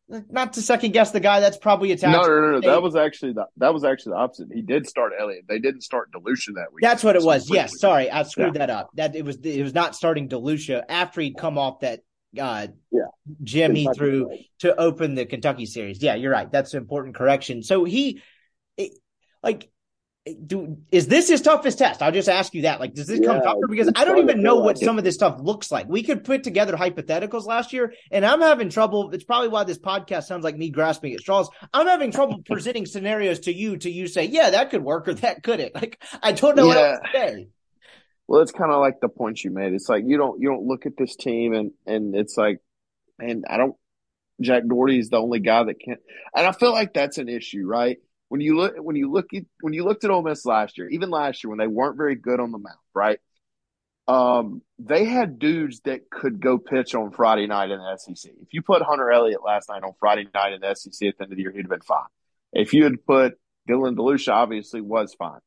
[0.08, 1.40] not to second guess the guy.
[1.40, 2.60] That's probably a No, no, no, no.
[2.60, 4.48] That was actually the, that was actually the opposite.
[4.52, 5.44] He did start Elliott.
[5.48, 6.82] They didn't start Delucia that week.
[6.82, 7.48] That's what it was.
[7.50, 8.90] Yes, sorry, I screwed that up.
[8.94, 12.00] That it was it was not starting Delucia after he'd come off that
[12.38, 13.02] uh Yeah.
[13.42, 14.50] gym he threw play.
[14.60, 16.02] to open the Kentucky series.
[16.02, 16.50] Yeah, you're right.
[16.50, 17.62] That's an important correction.
[17.62, 18.22] So he
[18.76, 18.92] it,
[19.42, 19.70] like
[20.24, 22.00] do is this his toughest test?
[22.00, 22.78] I'll just ask you that.
[22.78, 23.66] Like, does this come tougher?
[23.68, 25.88] Because I don't even know what some of this stuff looks like.
[25.88, 29.10] We could put together hypotheticals last year, and I'm having trouble.
[29.10, 31.48] It's probably why this podcast sounds like me grasping at straws.
[31.72, 35.14] I'm having trouble presenting scenarios to you to you say, yeah, that could work or
[35.14, 35.74] that couldn't.
[35.74, 36.90] Like, I don't know what Yeah.
[36.90, 37.48] else to say.
[38.28, 39.72] Well, it's kind of like the point you made.
[39.72, 42.60] It's like you don't you don't look at this team and and it's like,
[43.18, 43.74] and I don't.
[44.40, 45.96] Jack Dougherty is the only guy that can,
[46.34, 47.98] and I feel like that's an issue, right?
[48.32, 50.88] When you look when you look at when you looked at Ole Miss last year,
[50.88, 53.18] even last year when they weren't very good on the mound, right?
[54.08, 58.32] Um, they had dudes that could go pitch on Friday night in the SEC.
[58.40, 61.24] If you put Hunter Elliott last night on Friday night in the SEC at the
[61.24, 62.06] end of the year, he'd have been fine.
[62.54, 63.34] If you had put
[63.68, 65.40] Dylan DeLucia, obviously was fine.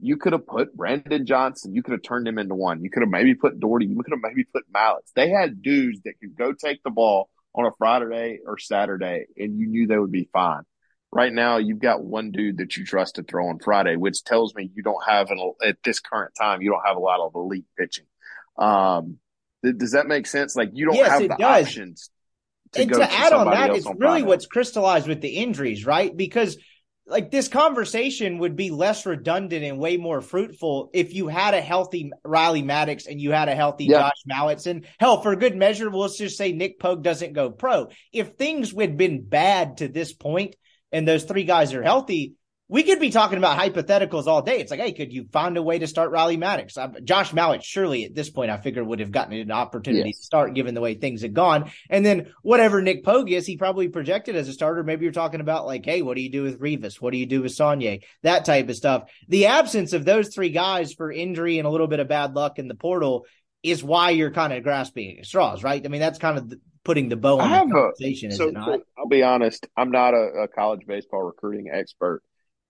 [0.00, 1.76] You could have put Brandon Johnson.
[1.76, 2.82] You could have turned him into one.
[2.82, 3.86] You could have maybe put Dougherty.
[3.86, 5.12] You could have maybe put Mallitz.
[5.14, 9.60] They had dudes that could go take the ball on a Friday or Saturday, and
[9.60, 10.64] you knew they would be fine.
[11.14, 14.54] Right now, you've got one dude that you trust to throw on Friday, which tells
[14.54, 17.34] me you don't have an at this current time you don't have a lot of
[17.34, 18.06] elite pitching.
[18.56, 19.18] Um,
[19.62, 20.56] th- does that make sense?
[20.56, 21.66] Like you don't Yes, have the does.
[21.66, 22.10] options
[22.72, 24.26] to and go to to add on that, it's on really Friday.
[24.26, 26.16] what's crystallized with the injuries, right?
[26.16, 26.56] Because
[27.06, 31.60] like this conversation would be less redundant and way more fruitful if you had a
[31.60, 33.98] healthy Riley Maddox and you had a healthy Yeah.
[34.08, 34.66] Josh Mallitz.
[34.66, 37.88] And hell, for good measure, let's just say Nick Pogue doesn't go pro.
[38.14, 40.54] If things had been bad to this point
[40.92, 42.34] and those three guys are healthy,
[42.68, 44.58] we could be talking about hypotheticals all day.
[44.60, 46.78] It's like, hey, could you find a way to start Riley Maddox?
[46.78, 50.20] Uh, Josh Mallitz, surely at this point, I figure would have gotten an opportunity Yes.
[50.20, 51.70] to start given the way things had gone.
[51.90, 54.82] And then whatever Nick Pogue is, he probably projected as a starter.
[54.84, 56.98] Maybe you're talking about like, hey, what do you do with Rivas?
[56.98, 58.04] What do you do with Saunier?
[58.22, 59.10] That type of stuff.
[59.28, 62.58] The absence of those three guys for injury and a little bit of bad luck
[62.58, 63.26] in the portal
[63.62, 65.84] is why you're kind of grasping at straws, right?
[65.84, 68.30] I mean, that's kind of the, putting the bow I on have the a- conversation,
[68.30, 68.66] is so, it not?
[68.66, 69.66] so I'll be honest.
[69.76, 72.22] I'm not a, a college baseball recruiting expert,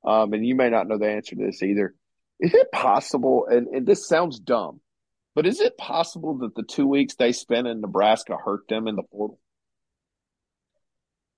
[0.04, 1.94] um, and you may not know the answer to this either.
[2.40, 3.46] Is it possible?
[3.48, 4.80] And, and this sounds dumb,
[5.34, 8.96] but is it possible that the two weeks they spent in Nebraska hurt them in
[8.96, 9.38] the portal?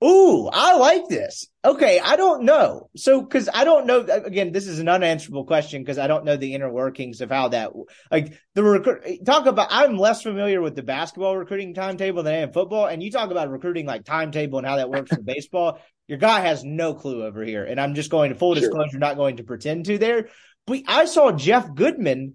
[0.05, 1.47] Ooh, I like this.
[1.65, 2.91] Okay, I don't know.
[2.95, 4.01] So, because I don't know.
[4.01, 7.49] Again, this is an unanswerable question because I don't know the inner workings of how
[7.49, 7.73] that.
[8.11, 9.25] Like the recruit.
[9.25, 9.69] Talk about.
[9.71, 12.87] I'm less familiar with the basketball recruiting timetable than I am football.
[12.87, 15.79] And you talk about recruiting like timetable and how that works for baseball.
[16.07, 18.61] Your guy has no clue over here, and I'm just going to full Sure.
[18.61, 20.29] disclosure, not going to pretend to there.
[20.67, 22.35] But I saw Jeff Goodman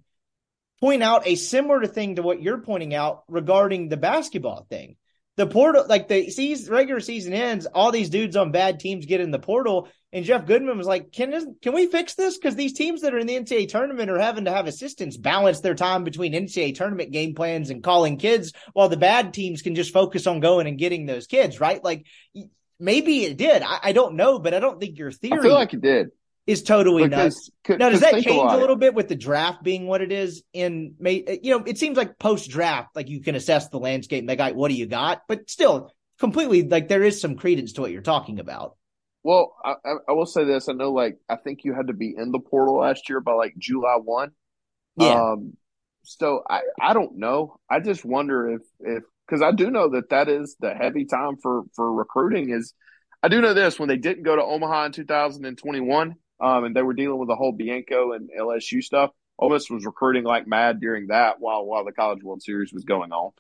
[0.82, 4.96] point out a similar thing to what you're pointing out regarding the basketball thing
[5.40, 9.22] the portal, like the season, regular season ends, all these dudes on bad teams get
[9.22, 9.88] in the portal.
[10.12, 12.38] And Jeff Goodman was like, "Can this, can we fix this?
[12.38, 15.62] Because these teams that are in the NCAA tournament are having to have assistants balance
[15.62, 19.76] their time between NCAA tournament game plans and calling kids, while the bad teams can
[19.76, 21.82] just focus on going and getting those kids, right?
[21.82, 22.06] Like
[22.78, 23.62] maybe it did.
[23.62, 26.10] I, I don't know, but I don't think your I theory feel like it did
[26.50, 27.52] is totally nuts.
[27.68, 28.60] Now, does that change a it.
[28.60, 30.42] little bit with the draft being what it is?
[30.52, 34.28] In May, you know, it seems like post draft, like you can assess the landscape.
[34.28, 35.22] And got, what do you got?
[35.28, 38.76] But still, completely, like there is some credence to what you're talking about.
[39.22, 39.76] Well, I,
[40.08, 40.70] I, will say this.
[40.70, 43.34] I know, like, I think you had to be in the portal last year by
[43.34, 44.32] like July 1.
[44.98, 45.54] Yeah, Um,
[46.04, 47.60] so I, I don't know.
[47.70, 51.36] I just wonder if, if, cause I do know that that is the heavy time
[51.38, 52.74] for, for recruiting is,
[53.22, 56.82] I do know this when they didn't go to Omaha in 2021, um, and they
[56.82, 59.12] were dealing with the whole Bianco and LSU stuff.
[59.38, 62.84] Ole Miss was recruiting like mad during that while, while the College World Series was
[62.84, 63.32] going on.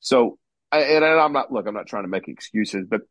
[0.00, 0.38] So,
[0.70, 3.02] I, and I'm not, look, I'm not trying to make excuses, but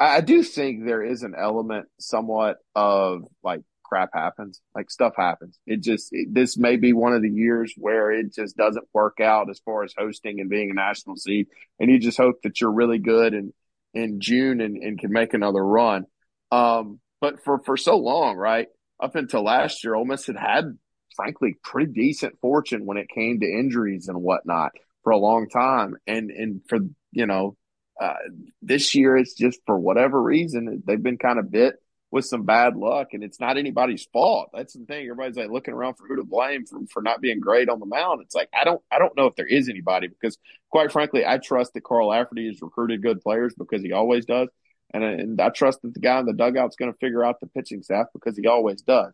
[0.00, 5.12] I, I do think there is an element somewhat of like crap happens, like stuff
[5.16, 5.58] happens.
[5.66, 9.20] It just, it, this may be one of the years where it just doesn't work
[9.20, 11.46] out as far as hosting and being a national seed.
[11.78, 13.52] And you just hope that you're really good in,
[13.94, 16.06] in June and, and can make another run.
[16.50, 18.68] Um, but for, for so long, right?
[19.02, 20.78] Up until last year, Ole Miss had had,
[21.16, 24.70] frankly, pretty decent fortune when it came to injuries and whatnot
[25.02, 25.96] for a long time.
[26.06, 26.78] And, and for,
[27.10, 27.56] you know,
[28.00, 28.14] uh,
[28.62, 31.74] this year it's just for whatever reason, they've been kind of bit
[32.12, 34.50] with some bad luck and it's not anybody's fault.
[34.52, 35.04] That's the thing.
[35.04, 37.86] Everybody's like looking around for who to blame for, for not being great on the
[37.86, 38.20] mound.
[38.22, 40.38] It's like, I don't, I don't know if there is anybody because
[40.70, 44.48] quite frankly, I trust that Carl Lafferty has recruited good players because he always does.
[44.92, 47.46] And and I trust that the guy in the dugout's going to figure out the
[47.48, 49.12] pitching staff because he always does.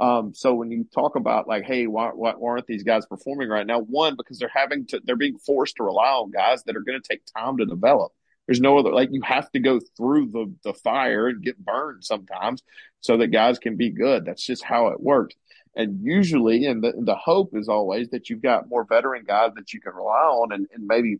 [0.00, 3.66] Um, so when you talk about like, hey, why, why aren't these guys performing right
[3.66, 3.80] now?
[3.80, 6.98] One, because they're having to, they're being forced to rely on guys that are going
[7.00, 8.10] to take time to develop.
[8.46, 12.02] There's no other like you have to go through the the fire and get burned
[12.02, 12.62] sometimes
[13.00, 14.24] so that guys can be good.
[14.24, 15.36] That's just how it works.
[15.76, 19.72] And usually, and the the hope is always that you've got more veteran guys that
[19.72, 21.18] you can rely on and, and maybe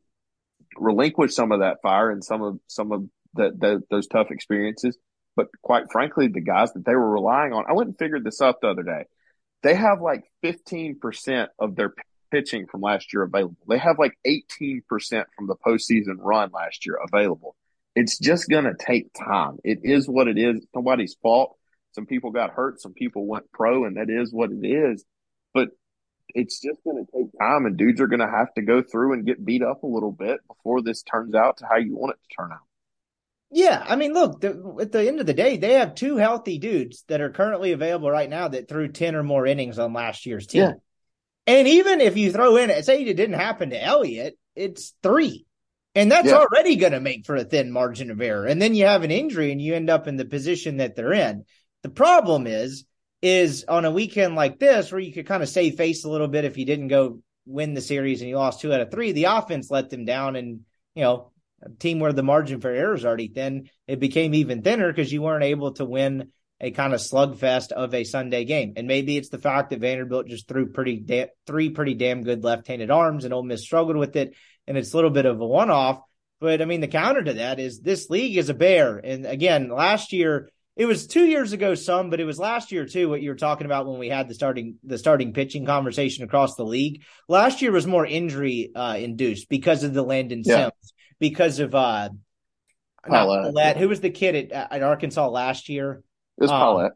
[0.76, 3.04] relinquish some of that fire and some of some of
[3.34, 4.96] those tough experiences.
[5.36, 8.40] But quite frankly, the guys that they were relying on, I went and figured this
[8.40, 9.04] out the other day.
[9.62, 11.94] They have like 15% of their
[12.30, 13.56] pitching from last year available.
[13.68, 14.82] They have like 18%
[15.36, 17.56] from the postseason run last year available.
[17.94, 19.58] It's just going to take time.
[19.64, 20.64] It is what it is.
[20.74, 21.56] nobody's fault.
[21.92, 22.80] Some people got hurt.
[22.80, 25.04] Some people went pro, and that is what it is.
[25.52, 25.70] But
[26.28, 29.14] it's just going to take time, and dudes are going to have to go through
[29.14, 32.14] and get beat up a little bit before this turns out to how you want
[32.14, 32.60] it to turn out.
[33.52, 36.58] Yeah, I mean, look, the, at the end of the day, they have two healthy
[36.58, 40.24] dudes that are currently available right now that threw 10 or more innings on last
[40.24, 40.62] year's team.
[40.62, 40.72] Yeah.
[41.46, 45.46] And even if you throw in, say it didn't happen to Elliott, it's three.
[45.96, 46.36] And that's yeah.
[46.36, 48.46] already going to make for a thin margin of error.
[48.46, 51.12] And then you have an injury and you end up in the position that they're
[51.12, 51.44] in.
[51.82, 52.84] The problem is,
[53.22, 56.28] is on a weekend like this where you could kind of save face a little
[56.28, 59.10] bit if you didn't go win the series and you lost two out of three,
[59.12, 60.36] the offense let them down.
[60.36, 60.60] And,
[60.94, 61.32] you know,
[61.78, 65.22] team where the margin for error is already thin, it became even thinner because you
[65.22, 68.74] weren't able to win a kind of slugfest of a Sunday game.
[68.76, 72.44] And maybe it's the fact that Vanderbilt just threw pretty da- three pretty damn good
[72.44, 74.34] left-handed arms, and Ole Miss struggled with it,
[74.66, 76.00] and it's a little bit of a one-off.
[76.40, 78.98] But I mean, the counter to that is this league is a bear.
[78.98, 82.86] And again, last year it was two years ago, some, but it was last year
[82.86, 83.10] too.
[83.10, 86.54] What you were talking about when we had the starting the starting pitching conversation across
[86.54, 87.02] the league.
[87.28, 90.70] Last year was more injury uh, induced because of the Landon yeah.
[90.70, 92.08] Sims, because of uh,
[93.06, 93.52] Pallette.
[93.52, 93.76] Pallette.
[93.76, 96.02] Who was the kid at, at Arkansas last year?
[96.38, 96.90] It was um, Pallette.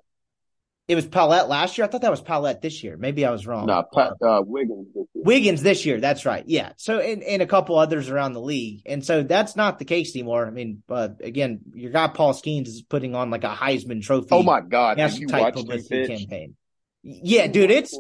[0.87, 1.87] It was Pallette last year.
[1.87, 2.99] I thought that was Pallette this year.
[2.99, 3.67] Maybe I was wrong.
[3.67, 4.89] No, pa- uh, Wiggins.
[4.95, 5.25] This year.
[5.25, 5.99] Wiggins this year.
[5.99, 6.45] That's right.
[6.47, 6.73] Yeah.
[6.77, 10.15] So and, and a couple others around the league, and so that's not the case
[10.15, 10.47] anymore.
[10.47, 14.29] I mean, but again, your guy Paul Skenes is putting on like a Heisman Trophy.
[14.33, 14.99] Oh my God!
[14.99, 16.55] Have you publicity campaign.
[17.03, 17.99] Yeah, dude, it's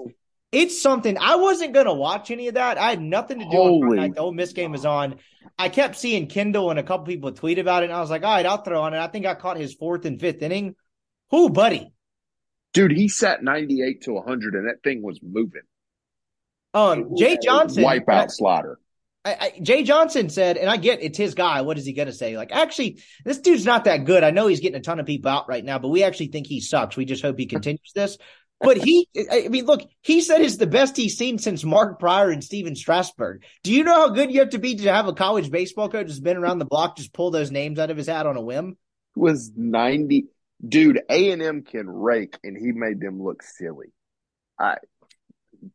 [0.54, 1.18] it's something.
[1.18, 2.78] I wasn't gonna watch any of that.
[2.78, 5.16] I had nothing to do with like the Ole Miss game was on.
[5.58, 8.22] I kept seeing Kendall and a couple people tweet about it, and I was like,
[8.22, 8.98] all right, I'll throw on it.
[8.98, 10.74] I think I caught his fourth and fifth inning.
[11.30, 11.92] Who, buddy?
[12.72, 15.62] Dude, he sat 98 to 100 and that thing was moving.
[16.74, 17.84] Um, Jay Johnson.
[17.84, 18.80] Wipeout slider.
[19.24, 21.62] I, I, Jay Johnson said, and I get it's his guy.
[21.62, 22.36] What is he going to say?
[22.36, 24.24] Like, actually, this dude's not that good.
[24.24, 26.46] I know he's getting a ton of people out right now, but we actually think
[26.46, 26.96] he sucks.
[26.96, 28.18] We just hope he continues this.
[28.60, 32.30] But he, I mean, look, he said it's the best he's seen since Mark Prior
[32.30, 33.42] and Stephen Strasburg.
[33.62, 36.06] Do you know how good you have to be to have a college baseball coach
[36.06, 38.40] who's been around the block just pull those names out of his hat on a
[38.40, 38.78] whim?
[39.16, 40.28] Was 90
[40.66, 43.92] dude, A and M can rake, and he made them look silly.
[44.58, 44.76] I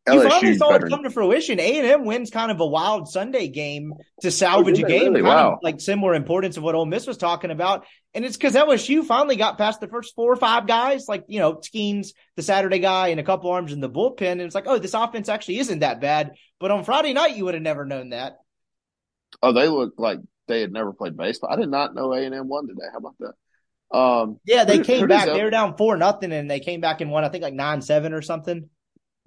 [0.08, 1.60] you finally saw it come to fruition.
[1.60, 5.12] A and M wins kind of a wild Sunday game to salvage oh, a game,
[5.12, 5.22] really?
[5.22, 5.58] wow.
[5.62, 7.86] like similar importance of what Ole Miss was talking about.
[8.14, 11.38] And it's because LSU finally got past the first four or five guys, like you
[11.38, 14.32] know Skenes, the Saturday guy, and a couple arms in the bullpen.
[14.32, 16.32] And it's like, oh, this offense actually isn't that bad.
[16.58, 18.38] But on Friday night, you would have never known that.
[19.42, 20.18] Oh, they looked like
[20.48, 21.52] they had never played baseball.
[21.52, 22.86] I did not know A and M won today.
[22.92, 23.34] How about that?
[23.92, 25.26] Um, yeah, they came back.
[25.26, 27.24] They were down four nothing, and they came back and won.
[27.24, 28.68] I think like nine seven or something.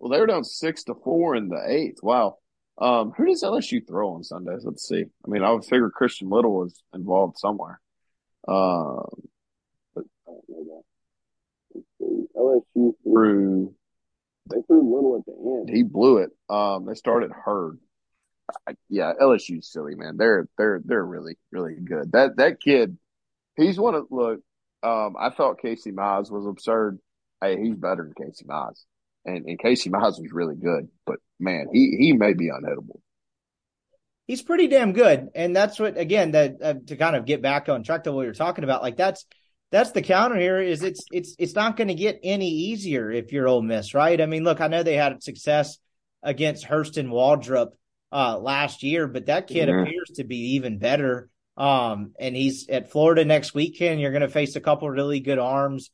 [0.04, 2.04] Well, they were down six to four in the eighth.
[2.04, 2.40] Wow.
[2.78, 4.66] Um, who does LSU throw on Sundays?
[4.66, 5.06] Let's see.
[5.26, 7.80] I mean, I would figure Christian Little was involved somewhere.
[8.46, 9.06] Um,
[9.96, 10.04] but
[12.36, 13.74] LSU threw.
[14.50, 15.70] They threw Little at the end.
[15.74, 16.32] He blew it.
[16.50, 17.80] Um, they started Hurd.
[18.68, 20.18] I, yeah, LSU's silly, man.
[20.18, 22.12] They're they're they're really really good.
[22.12, 22.98] That that kid
[23.56, 24.42] he's one of look.
[24.84, 27.00] Um, I thought Casey Mize was absurd.
[27.42, 28.84] Hey, he's better than Casey Mize,
[29.26, 30.90] and and Casey Mize was really good.
[31.06, 33.00] But man, he he may be unhittable.
[34.26, 37.70] He's pretty damn good, and that's what again that uh, to kind of get back
[37.70, 38.82] on track to what were talking about.
[38.82, 39.26] Like that's
[39.72, 40.62] that's the counter here.
[40.62, 44.20] Is it's it's it's not going to get any easier if you're Ole Miss, right?
[44.22, 45.78] I mean, look, I know they had success
[46.22, 47.72] against Hurston Waldrep
[48.12, 49.80] uh, last year, but that kid mm-hmm.
[49.80, 51.30] appears to be even better.
[51.58, 54.00] Um, and he's at Florida next weekend.
[54.00, 55.92] You're going to face a couple really good arms.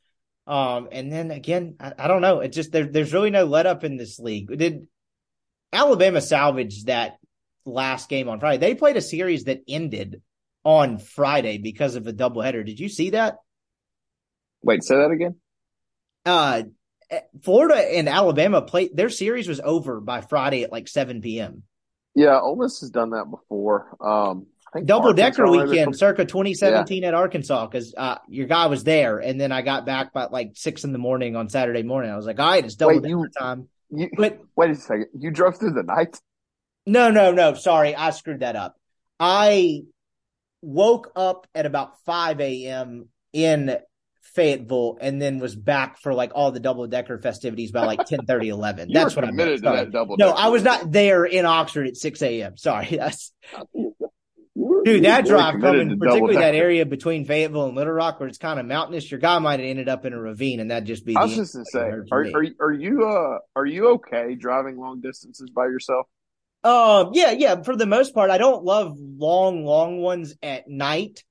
[0.50, 2.40] Um, and then again, I, I don't know.
[2.40, 4.58] It just there, there's really no let up in this league.
[4.58, 4.88] Did
[5.72, 7.18] Alabama salvage that
[7.66, 8.58] last game on Friday?
[8.58, 10.24] They played a series that ended
[10.64, 12.66] on Friday because of a doubleheader.
[12.66, 13.38] Did you see that?
[14.64, 15.36] Wait, say that again.
[16.26, 16.64] Uh,
[17.44, 21.62] Florida and Alabama played their series was over by Friday at like 7 p.m.
[22.16, 23.96] Yeah, Ole Miss has done that before.
[24.02, 24.48] Um,
[24.86, 29.52] double decker weekend, circa 2017 at Arkansas, because uh, your guy was there, and then
[29.52, 32.12] I got back by like six in the morning on Saturday morning.
[32.12, 33.68] I was like, all right, it's double Wait, decker you- time.
[33.92, 35.08] You, But wait a second.
[35.18, 36.20] You drove through the night?
[36.86, 38.76] no, no, no, sorry, I screwed that up.
[39.20, 39.82] I
[40.62, 43.10] woke up at about 5 a.m.
[43.34, 43.78] in
[44.22, 48.26] Fayetteville and then was back for like all the double decker festivities by like 10
[48.26, 48.90] 30, 11.
[48.90, 49.56] You That's what I meant.
[49.58, 50.18] to that double.
[50.18, 50.30] No.
[50.32, 52.58] I was not there in Oxford at 6 a.m.
[52.58, 52.88] Sorry.
[52.92, 53.32] That's
[53.74, 53.89] were-
[54.94, 58.60] Dude, that drive coming, particularly that area between Fayetteville and Little Rock, where it's kind
[58.60, 61.16] of mountainous, your guy might have ended up in a ravine, and that'd just be.
[61.16, 63.94] I was just gonna say, of it for are, are are you uh are you
[63.94, 66.08] okay driving long distances by yourself?
[66.64, 67.62] Um, yeah, yeah.
[67.64, 71.24] For the most part, I don't love long, long ones at night.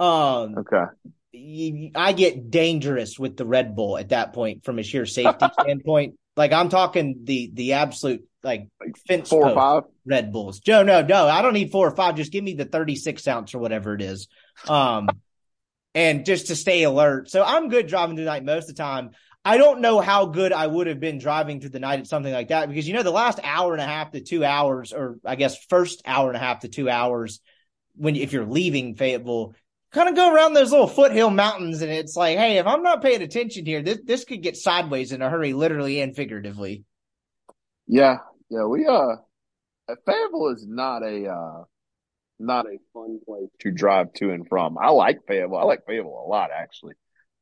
[0.00, 1.90] Um, Okay.
[1.96, 6.14] I get dangerous with the Red Bull at that point from a sheer safety standpoint.
[6.36, 8.68] Like I'm talking the the absolute like
[9.08, 9.82] fence Four or five.
[10.06, 10.60] Red Bulls.
[10.60, 12.16] Joe, no, no, I don't need four or five.
[12.16, 14.28] Just give me the 36 ounce or whatever it is.
[14.68, 15.08] Um,
[15.94, 17.30] and just to stay alert.
[17.30, 19.10] So I'm good driving through the night most of the time.
[19.44, 22.32] I don't know how good I would have been driving through the night at something
[22.32, 25.18] like that because you know the last hour and a half to two hours, or
[25.24, 27.40] I guess first hour and a half to two hours,
[27.94, 29.54] when if you're leaving Fayetteville,
[29.92, 33.02] kind of go around those little foothill mountains, and it's like, hey, if I'm not
[33.02, 36.84] paying attention here, this this could get sideways in a hurry, literally and figuratively.
[37.86, 38.18] Yeah,
[38.50, 38.64] yeah.
[38.64, 39.16] We uh,
[40.06, 41.64] Fayetteville is not a uh,
[42.38, 44.78] not a fun place to drive to and from.
[44.78, 45.58] I like Fayetteville.
[45.58, 46.94] I like Fayetteville a lot actually.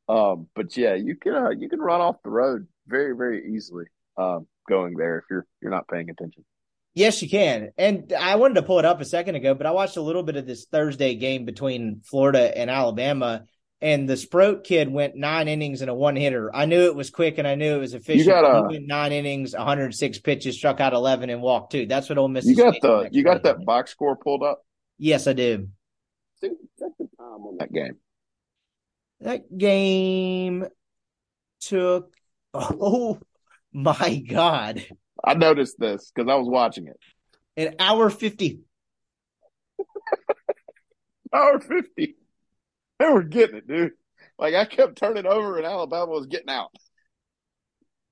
[0.08, 3.84] Um, but yeah, you can uh, you can run off the road very very easily.
[4.16, 6.44] Um, going there if you're you're not paying attention.
[6.94, 7.70] Yes, you can.
[7.78, 10.22] And I wanted to pull it up a second ago, but I watched a little
[10.22, 13.44] bit of this Thursday game between Florida and Alabama,
[13.82, 16.54] and the Sproat kid went nine innings and a one hitter.
[16.54, 18.28] I knew it was quick and I knew it was efficient.
[18.28, 21.86] gotta- he went nine innings, 106 pitches, struck out 11, and walked two.
[21.86, 22.46] That's what Ole Miss.
[22.46, 24.64] You got the you got that box score pulled up.
[24.98, 25.68] Yes, I do.
[26.40, 27.96] Check check the time on that game.
[29.20, 30.66] That game
[31.60, 32.14] took.
[32.54, 33.18] Oh
[33.72, 34.84] my God.
[35.24, 36.98] I noticed this because I was watching it.
[37.56, 38.60] An hour 50.
[41.32, 42.16] Hour fifty.
[43.02, 43.92] They were getting it, dude.
[44.38, 46.70] Like I kept turning over and Alabama was getting out.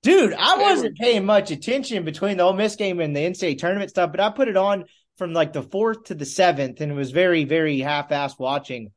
[0.02, 3.58] Dude, I They wasn't paying much attention between the Ole Miss game and the NCAA
[3.58, 4.86] tournament stuff, but I put it on
[5.16, 8.90] from like the fourth to the seventh, and it was very, very half-assed watching.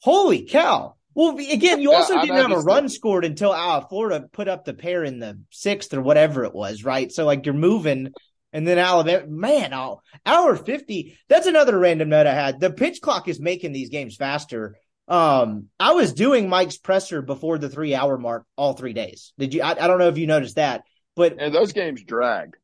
[0.00, 0.94] Holy cow!
[1.12, 4.74] Well, again, you also didn't have a run scored until uh, Florida put up the
[4.74, 7.12] pair in the sixth or whatever it was, right?
[7.12, 8.12] So like you're moving,
[8.54, 11.18] and then Alabama, man, oh, hour fifty.
[11.28, 12.58] That's another random note I had.
[12.58, 14.76] The pitch clock is making these games faster.
[15.08, 19.32] Um, I was doing Mike's presser before the three hour mark all three days.
[19.38, 19.62] Did you?
[19.62, 20.82] I, I don't know if you noticed that,
[21.14, 22.56] but And those games drag.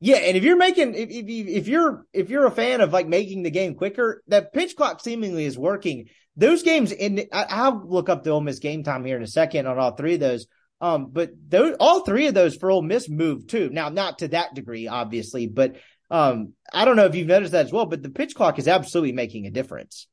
[0.00, 0.16] yeah.
[0.16, 3.06] And if you're making, if, if you, if you're, if you're a fan of like
[3.06, 6.08] making the game quicker, that pitch clock seemingly is working.
[6.36, 9.28] Those games in, I, I'll look up the Ole Miss game time here in a
[9.28, 10.46] second on all three of those.
[10.80, 13.70] Um, but those, all three of those for Ole Miss moved too.
[13.70, 15.76] Now, not to that degree, obviously, but
[16.10, 18.68] um, I don't know if you've noticed that as well, but the pitch clock is
[18.68, 20.06] absolutely making a difference.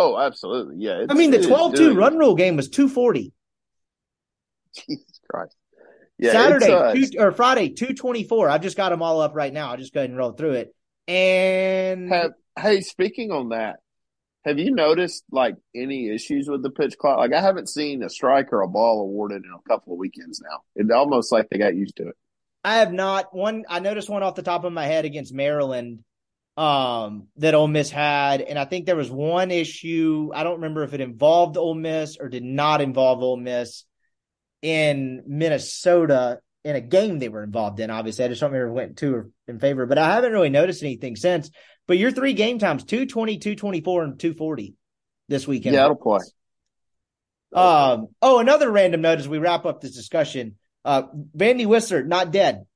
[0.00, 0.76] Oh, absolutely.
[0.78, 1.06] Yeah.
[1.08, 3.32] I mean, the it's 12 2 run rule game was 240.
[4.74, 5.56] Jesus Christ.
[6.18, 8.50] Yeah, Saturday uh, two, or Friday, 224.
[8.50, 9.70] I've just got them all up right now.
[9.70, 10.74] I'll just go ahead and roll through it.
[11.08, 13.76] And have hey, speaking on that,
[14.44, 17.18] have you noticed like any issues with the pitch clock?
[17.18, 20.42] Like I haven't seen a strike or a ball awarded in a couple of weekends
[20.42, 20.58] now.
[20.76, 22.16] It's almost like they got used to it.
[22.62, 23.64] I have not one.
[23.68, 26.04] I noticed one off the top of my head against Maryland
[26.60, 30.30] um, that Ole Miss had, and I think there was one issue.
[30.34, 33.84] I don't remember if it involved Ole Miss or did not involve Ole Miss
[34.60, 37.88] in Minnesota in a game they were involved in.
[37.88, 40.34] Obviously, I just don't remember if it went two or in favor, but I haven't
[40.34, 41.48] really noticed anything since.
[41.88, 44.74] But your three game times 220, 224, and 240
[45.30, 45.76] this weekend.
[45.76, 46.20] Yeah, it'll play.
[47.54, 50.56] Um, oh, another random note as we wrap up this discussion.
[50.84, 51.04] Uh,
[51.34, 52.66] Vandy Whistler, not dead.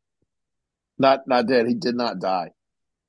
[0.98, 1.66] Not not dead.
[1.66, 2.48] He did not die.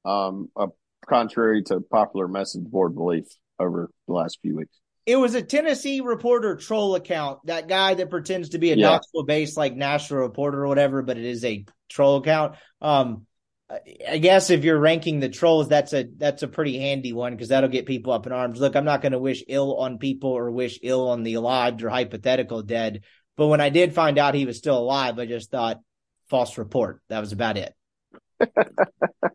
[0.06, 0.68] Um, uh,
[1.08, 3.26] contrary to popular message board belief
[3.60, 4.80] over the last few weeks.
[5.06, 7.40] It was a Tennessee reporter troll account.
[7.46, 8.90] That guy that pretends to be a Yeah.
[8.90, 12.56] Knoxville based like national reporter or whatever, but it is a troll account.
[12.82, 13.28] Um,
[13.70, 13.80] I-
[14.10, 17.50] I guess if you're ranking the trolls, that's a that's a pretty handy one because
[17.50, 18.60] that'll get people up in arms.
[18.60, 21.84] Look, I'm not going to wish ill on people or wish ill on the alive
[21.84, 23.02] or hypothetical dead.
[23.38, 25.82] But when I did find out he was still alive, I just thought
[26.30, 27.02] false report.
[27.10, 27.74] That was about it.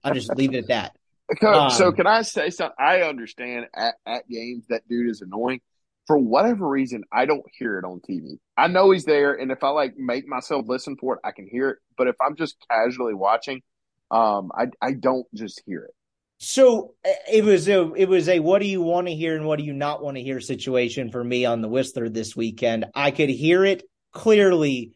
[0.04, 0.92] I'll just leave it at that.
[1.40, 2.74] So, so Um, can I say something?
[2.76, 5.60] I understand at, at games that dude is annoying.
[6.08, 8.38] For whatever reason, I don't hear it on TV.
[8.56, 11.46] I know he's there, and if I like make myself listen for it, I can
[11.46, 11.78] hear it.
[11.96, 13.62] But if I'm just casually watching,
[14.10, 15.94] um, I I don't just hear it.
[16.38, 19.46] So uh, it was a it was a what do you want to hear and
[19.46, 22.86] what do you not want to hear situation for me on the Whistler this weekend.
[22.94, 24.92] I could hear it clearly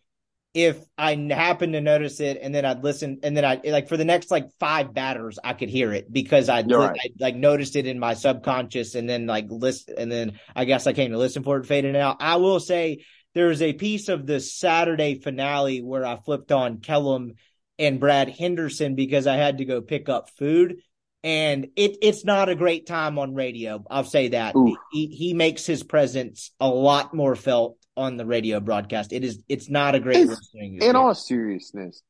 [0.55, 3.97] if I happened to notice it and then I'd listen and then I like for
[3.97, 7.13] the next like five batters I could hear it because I'd, right.
[7.19, 10.93] Like noticed it in my subconscious and then like list and then I guess I
[10.93, 12.19] came to listen for it fading out.
[12.21, 17.33] I will say there's a piece of the Saturday finale where I flipped on Kellum
[17.77, 20.77] and Brad Henderson because I had to go pick up food.
[21.25, 23.83] And it it's not a great time on radio.
[23.91, 24.55] I'll say that.
[24.55, 24.77] Ooh.
[24.93, 29.13] He he makes his presence a lot more felt on the radio broadcast.
[29.13, 30.29] It is it's not a great.
[30.55, 32.03] In all seriousness,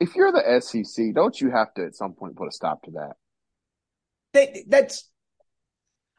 [0.00, 2.90] if you're the SEC, don't you have to at some point put a stop to
[2.92, 3.12] that?
[4.34, 5.08] that, that's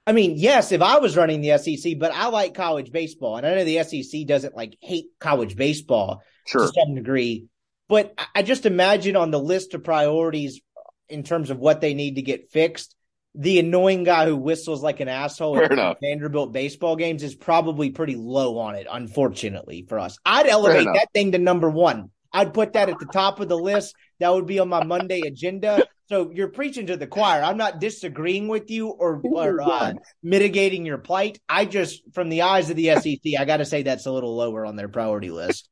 [0.05, 3.45] I mean, yes, if I was running the SEC, but I like college baseball, and
[3.45, 6.68] I know the SEC doesn't like hate college baseball Sure.
[6.68, 7.45] to some degree,
[7.88, 10.59] but I just imagine on the list of priorities
[11.07, 12.93] in terms of what they need to get fixed,
[13.36, 15.98] the annoying guy who whistles like an asshole Fair at enough.
[16.02, 20.18] Vanderbilt baseball games is probably pretty low on it, unfortunately for us.
[20.26, 22.12] I'd elevate that thing to number one.
[22.32, 23.96] I'd put that at the top of the list.
[24.20, 25.86] That would be on my Monday agenda.
[26.10, 27.42] So you're preaching to the choir.
[27.42, 31.40] I'm not disagreeing with you or, or uh, mitigating your plight.
[31.48, 34.36] I just, from the eyes of the SEC, I got to say that's a little
[34.36, 35.70] lower on their priority list.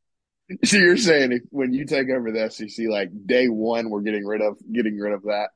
[0.64, 4.26] So you're saying if when you take over the SEC, like day one, we're getting
[4.26, 5.50] rid of getting rid of that.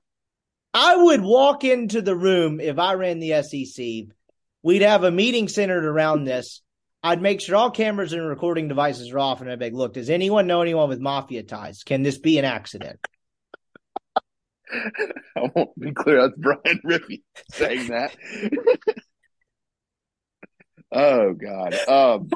[0.75, 4.13] I would walk into the room if I ran the SEC.
[4.61, 6.61] We'd have a meeting centered around this.
[7.01, 9.93] I'd make sure all cameras and recording devices are off, and I'd be like, "Look,
[9.93, 11.83] does anyone know anyone with mafia ties?
[11.83, 12.99] Can this be an accident?"
[14.73, 16.23] I won't be clear.
[16.23, 17.21] That's Brian Rippee
[17.51, 18.17] saying that.
[20.91, 21.75] oh God.
[21.87, 22.29] Um.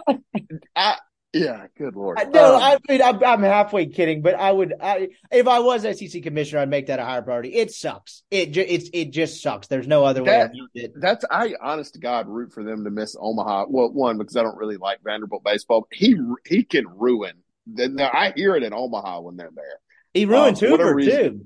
[0.78, 0.98] I
[1.34, 1.68] yeah.
[1.78, 2.18] Good Lord.
[2.20, 5.60] I- No, Um, I mean I'm, I'm halfway kidding, but I would, I, if I
[5.60, 7.54] was SEC commissioner, I'd make that a higher priority.
[7.56, 8.24] It sucks.
[8.32, 9.68] It ju- it's it just sucks.
[9.68, 10.94] There's no other way That- it.
[11.00, 13.66] that's I honest to God root for them to miss Omaha.
[13.70, 15.88] Well, one because I don't really like Vanderbilt baseball.
[15.92, 16.16] He
[16.48, 17.34] he can ruin.
[17.68, 19.80] Then I hear it in Omaha when they're there.
[20.14, 21.46] He ruined um, Hoover reason- too.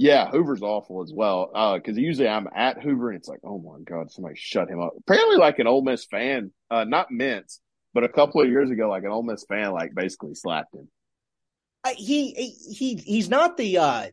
[0.00, 1.50] Yeah, Hoover's awful as well.
[1.74, 4.92] Because usually I'm at Hoover and it's like, oh my god, somebody shut him up.
[4.98, 7.58] Apparently, like an Ole Miss fan, uh, not Mintz,
[8.00, 10.88] but a couple of years ago, like an Ole Miss fan, like basically slapped him.
[11.82, 14.06] Uh, he he he's not the uh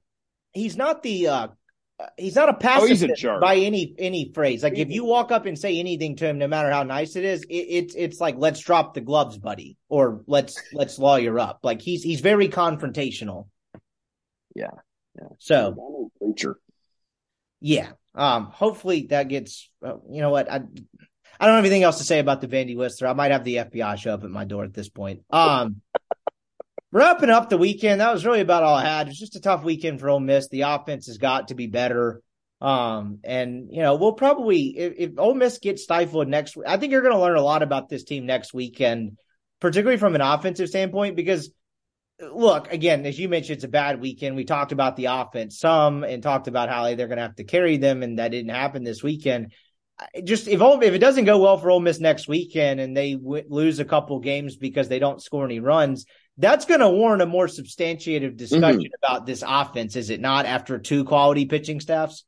[0.54, 1.48] he's not the uh
[2.18, 3.42] he's not a Oh, pacifist charge.
[3.42, 4.64] by any any phrase.
[4.64, 7.26] Like if you walk up and say anything to him, no matter how nice it
[7.26, 11.60] is, it, it's it's like let's drop the gloves, buddy, or let's let's lawyer up.
[11.62, 13.50] Like he's he's very confrontational.
[14.56, 14.72] Yeah,
[15.16, 15.28] yeah.
[15.38, 16.58] So preacher.
[17.62, 19.70] yeah, um, hopefully that gets.
[19.86, 20.62] Uh, you know what I.
[21.40, 23.08] I don't have anything else to say about the Vandy Whistler.
[23.08, 25.24] I might have the FBI show up at my door at this point.
[25.30, 25.82] Um,
[26.92, 29.08] wrapping up the weekend, that was really about all I had.
[29.08, 30.48] It was just a tough weekend for Ole Miss.
[30.48, 32.22] The offense has got to be better.
[32.62, 36.92] Um, and you know, we'll probably if, if Ole Miss gets stifled next, I think
[36.92, 39.18] you're going to learn a lot about this team next weekend,
[39.60, 41.18] particularly from an offensive standpoint.
[41.18, 41.52] Because
[42.20, 44.36] look, again, as you mentioned, it's a bad weekend.
[44.36, 47.44] We talked about the offense some and talked about how they're going to have to
[47.44, 49.54] carry them, and that didn't happen this weekend.
[50.24, 53.14] Just if Ole, if it doesn't go well for Ole Miss next weekend and they
[53.14, 56.06] w- lose a couple games because they don't score any runs,
[56.38, 58.38] that's going to warrant a more substantiated mm-hmm.
[58.38, 60.46] discussion about this offense, is it not?
[60.46, 62.26] After two quality pitching staffs.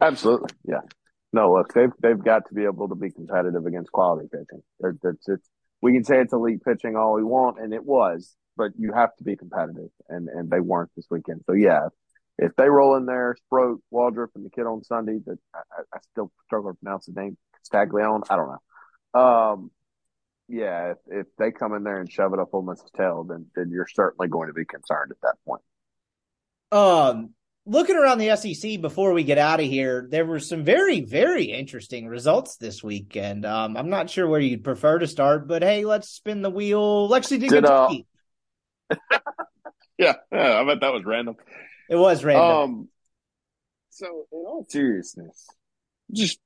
[0.00, 0.50] Absolutely.
[0.66, 0.80] Yeah.
[1.32, 4.62] No, look, they've they've got to be able to be competitive against quality pitching.
[4.80, 5.50] There- It's, it's,
[5.82, 9.14] we can say it's elite pitching all we want, and it was, but you have
[9.16, 11.42] to be competitive, and and they weren't this weekend.
[11.46, 11.88] So yeah,
[12.38, 15.58] if they roll in there, Sproat, Waldrep, and the kid on Sunday, that I,
[15.92, 17.36] I- still struggle to pronounce his name,
[17.72, 18.22] Staglione.
[18.28, 18.50] I don't
[19.14, 19.20] know.
[19.20, 19.70] Um,
[20.48, 23.46] yeah, if, if they come in there and shove it up Ole Miss's tail, then
[23.56, 25.62] then you're certainly going to be concerned at that point.
[26.72, 27.30] Um,
[27.64, 31.44] looking around the SEC before we get out of here, there were some very, very
[31.44, 33.46] interesting results this weekend.
[33.46, 37.08] Um, I'm not sure where you'd prefer to start, but hey, let's spin the wheel.
[37.08, 38.06] Lexington, Did, uh, Kentucky.
[39.96, 40.60] Yeah, yeah.
[40.60, 41.36] I bet that was random.
[41.88, 42.56] It was random.
[42.56, 42.88] Um,
[43.90, 45.46] so in all seriousness,
[46.12, 46.38] just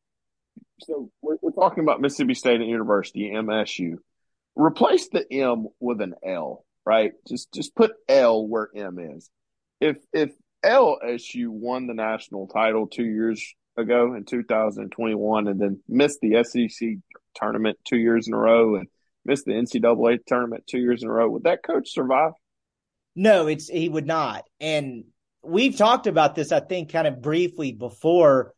[0.81, 3.97] so we're, we're talking about Mississippi State University, MSU.
[4.55, 7.13] Replace the M with an L, right?
[7.27, 9.31] Just just put L where M is.
[9.81, 10.33] If if
[10.65, 16.89] LSU won the national title two years ago in 2021, and then missed the SEC
[17.37, 18.89] tournament two years in a row, and
[19.25, 22.33] missed the NCAA tournament two years in a row, would that coach survive?
[23.15, 24.45] No, it's he would not.
[24.61, 25.05] And
[25.43, 28.55] we've talked about this, I think, kind of briefly before.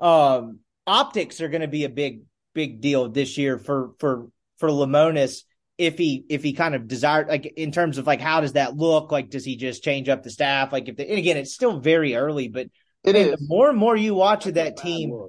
[0.00, 2.22] Um, optics are going to be a big,
[2.54, 4.28] big deal this year for for
[4.58, 5.42] for Lemonis
[5.76, 8.76] if he if he kind of desired like in terms of like how does that
[8.76, 9.10] look?
[9.10, 10.72] Like, does he just change up the staff?
[10.72, 12.68] Like, if the, and again, it's still very early, but
[13.02, 13.30] It and is.
[13.32, 15.28] The more and more you watch of that team,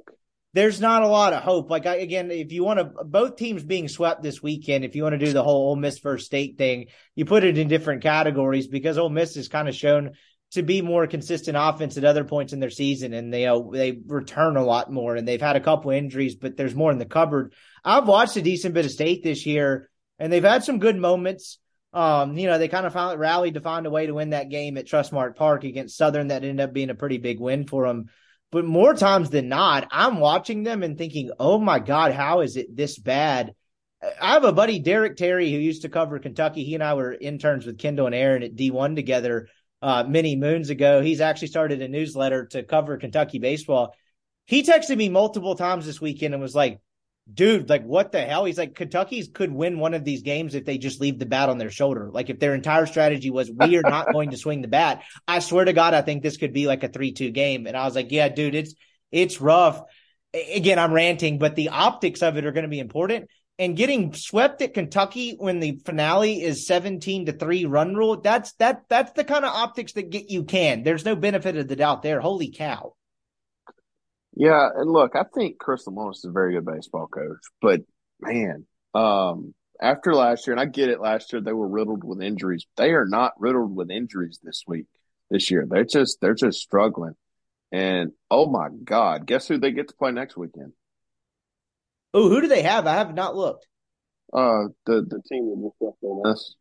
[0.53, 1.69] there's not a lot of hope.
[1.69, 5.03] Like I, again, if you want to, both teams being swept this weekend, if you
[5.03, 8.03] want to do the whole Ole Miss first state thing, you put it in different
[8.03, 10.11] categories because Ole Miss has kind of shown
[10.55, 13.99] to be more consistent offense at other points in their season, and they uh, they
[14.07, 17.05] return a lot more, and they've had a couple injuries, but there's more in the
[17.05, 17.53] cupboard.
[17.83, 21.59] I've watched a decent bit of state this year, and they've had some good moments.
[21.93, 24.49] Um, you know, they kind of found rallied to find a way to win that
[24.49, 26.27] game at Trustmark Park against Southern.
[26.27, 28.09] That ended up being a pretty big win for them.
[28.51, 32.57] But more times than not, I'm watching them and thinking, oh my God, how is
[32.57, 33.53] it this bad?
[34.21, 36.63] I have a buddy, Derek Terry, who used to cover Kentucky.
[36.63, 39.47] He and I were interns with Kendall and Aaron at D1 together
[39.85, 40.99] uh, many moons ago.
[40.99, 43.93] He's actually started a newsletter to cover Kentucky baseball.
[44.45, 46.79] He texted me multiple times this weekend and was like,
[47.31, 48.45] dude, like what the hell?
[48.45, 51.49] He's like, Kentucky's could win one of these games if they just leave the bat
[51.49, 52.09] on their shoulder.
[52.11, 55.03] Like if their entire strategy was we are not going to swing the bat.
[55.27, 57.67] I swear to God, I think this could be like a three two game.
[57.67, 58.73] And I was like, yeah, dude, it's
[59.11, 59.83] it's rough.
[60.33, 63.29] Again, I'm ranting, but the optics of it are going to be important.
[63.57, 68.51] And getting swept at Kentucky when the finale is 17 to 3 run rule, that's
[68.53, 70.83] that that's the kind of optics that get you can.
[70.83, 72.19] There's no benefit of the doubt there.
[72.19, 72.95] Holy cow.
[74.35, 77.81] Yeah, and look, I think Chris Lemonis is a very good baseball coach, but
[78.19, 82.21] man, um, after last year, and I get it, last year they were riddled with
[82.21, 82.65] injuries.
[82.77, 84.85] They are not riddled with injuries this week,
[85.29, 85.65] this year.
[85.69, 87.15] They're just they're just struggling.
[87.71, 90.73] And oh my God, guess who they get to play next weekend?
[92.15, 92.87] Oh, who do they have?
[92.87, 93.67] I have not looked.
[94.33, 96.55] Uh, the the team that just left on us.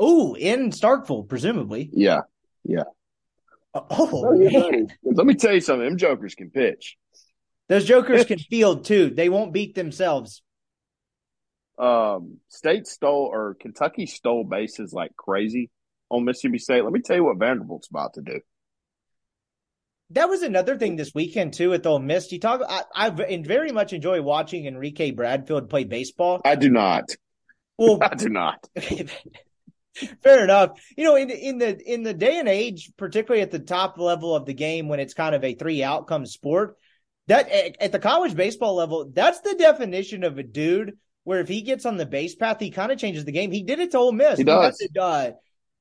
[0.00, 1.88] Oh, in Starkville, presumably.
[1.92, 2.22] Yeah,
[2.64, 2.82] yeah.
[3.72, 4.88] Oh, oh man.
[5.04, 5.88] Let me tell you something.
[5.88, 6.96] Them jokers can pitch.
[7.68, 9.10] Those jokers can field too.
[9.10, 10.42] They won't beat themselves.
[11.78, 15.70] Um, State stole or Kentucky stole bases like crazy
[16.10, 16.82] on Mississippi State.
[16.82, 18.40] Let me tell you what Vanderbilt's about to do.
[20.12, 22.30] That was another thing this weekend too at the Ole Miss.
[22.32, 22.60] You talk.
[22.68, 26.40] I, I very much enjoy watching Enrique Bradfield play baseball.
[26.44, 27.10] I do not.
[27.78, 28.66] Well, I do not.
[30.22, 30.80] Fair enough.
[30.96, 34.34] You know, in in the in the day and age, particularly at the top level
[34.34, 36.76] of the game, when it's kind of a three outcome sport,
[37.28, 40.98] that at the college baseball level, that's the definition of a dude.
[41.24, 43.52] Where if he gets on the base path, he kind of changes the game.
[43.52, 44.38] He did it to Ole Miss.
[44.38, 44.80] He does.
[44.80, 45.32] It, uh,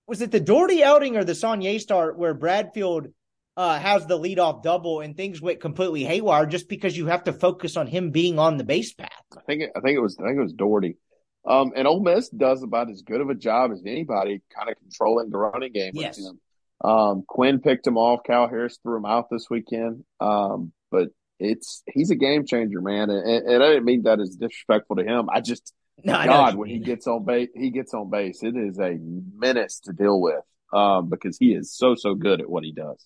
[0.05, 3.07] was it the Dougherty outing or the Saunier start where Bradfield
[3.57, 7.33] uh, has the leadoff double and things went completely haywire just because you have to
[7.33, 9.09] focus on him being on the base path?
[9.37, 10.97] I think it, I think it was I think it was Dougherty.
[11.45, 14.77] Um, and Ole Miss does about as good of a job as anybody, kind of
[14.77, 16.17] controlling the running game yes.
[16.17, 16.39] with him.
[16.83, 18.21] Um, Quinn picked him off.
[18.23, 20.03] Cal Harris threw him out this weekend.
[20.19, 21.09] Um, but
[21.39, 25.03] it's he's a game changer, man, and, and I didn't mean that as disrespectful to
[25.03, 25.29] him.
[25.31, 25.73] I just
[26.03, 28.43] no, God, when he gets on base, he gets on base.
[28.43, 28.97] It is a
[29.35, 33.05] menace to deal with um, because he is so so good at what he does.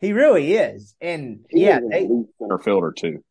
[0.00, 2.08] He really is, and he yeah, is they,
[2.38, 3.22] center fielder too.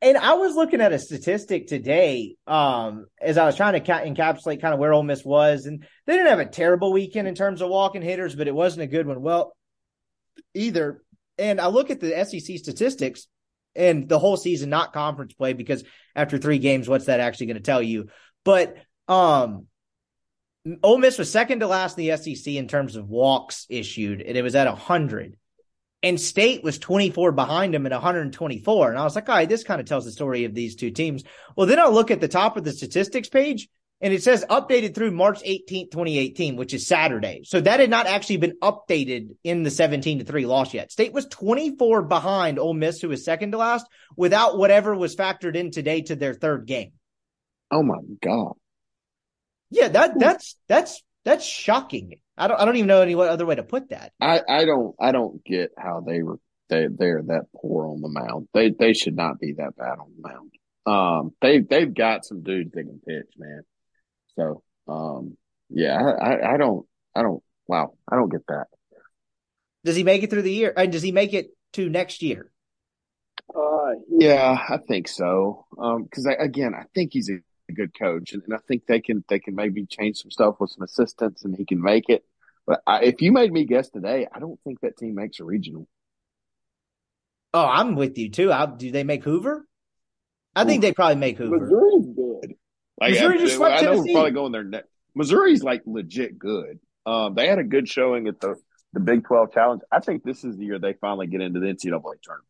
[0.00, 4.02] And I was looking at a statistic today um, as I was trying to ca-
[4.02, 7.34] encapsulate kind of where Ole Miss was, and they didn't have a terrible weekend in
[7.34, 9.20] terms of walking hitters, but it wasn't a good one.
[9.20, 9.56] Well,
[10.54, 11.02] either.
[11.38, 13.26] And I look at the SEC statistics
[13.74, 15.84] and the whole season, not conference play, because
[16.14, 18.08] after three games, what's that actually going to tell you?
[18.44, 18.76] But
[19.06, 19.66] um,
[20.82, 24.36] Ole Miss was second to last in the SEC in terms of walks issued, and
[24.36, 25.36] it was at 100
[26.02, 28.90] and State was 24 behind him at 124.
[28.90, 30.90] And I was like, all right, this kind of tells the story of these two
[30.90, 31.24] teams.
[31.56, 33.68] Well, then I'll look at the top of the statistics page
[34.00, 37.42] and it says updated through March 18th, 2018, which is Saturday.
[37.44, 40.92] So that had not actually been updated in the 17 to 3 loss yet.
[40.92, 43.86] State was 24 behind Ole Miss, who was second to last,
[44.16, 46.92] without whatever was factored in today to their third game.
[47.70, 48.52] Oh my God.
[49.70, 52.20] Yeah, that that's that's that's shocking.
[52.38, 54.12] I don't I don't even know any other way to put that.
[54.20, 56.38] I, I don't I don't get how they were
[56.68, 58.48] they they're that poor on the mound.
[58.52, 60.52] They they should not be that bad on the mound.
[60.86, 63.62] Um they they've got some dudes that can pitch, man.
[64.36, 65.36] So um
[65.70, 68.66] yeah, I, I, I don't I don't wow, I don't get that.
[69.84, 70.72] Does he make it through the year?
[70.76, 72.50] And does he make it to next year?
[73.54, 75.64] Uh yeah, I think so.
[75.78, 77.38] Um because again, I think he's a
[77.68, 80.56] a good coach, and, and, I think they can they can maybe change some stuff
[80.60, 82.24] with some assistants, and he can make it.
[82.66, 85.44] But I, if you made me guess today, I don't think that team makes a
[85.44, 85.88] regional.
[87.54, 88.52] Oh, I'm with you too.
[88.52, 89.66] I, do they make Hoover?
[90.54, 91.60] I think they probably make Hoover.
[91.60, 92.54] Missouri's good.
[92.98, 94.88] Like, Missouri just I, I know we're probably going there next.
[95.14, 96.78] Missouri's like legit good.
[97.04, 98.56] Um, they had a good showing at the
[98.92, 99.82] the Big Twelve Challenge.
[99.92, 102.48] I think this is the year they finally get into the NCAA tournament.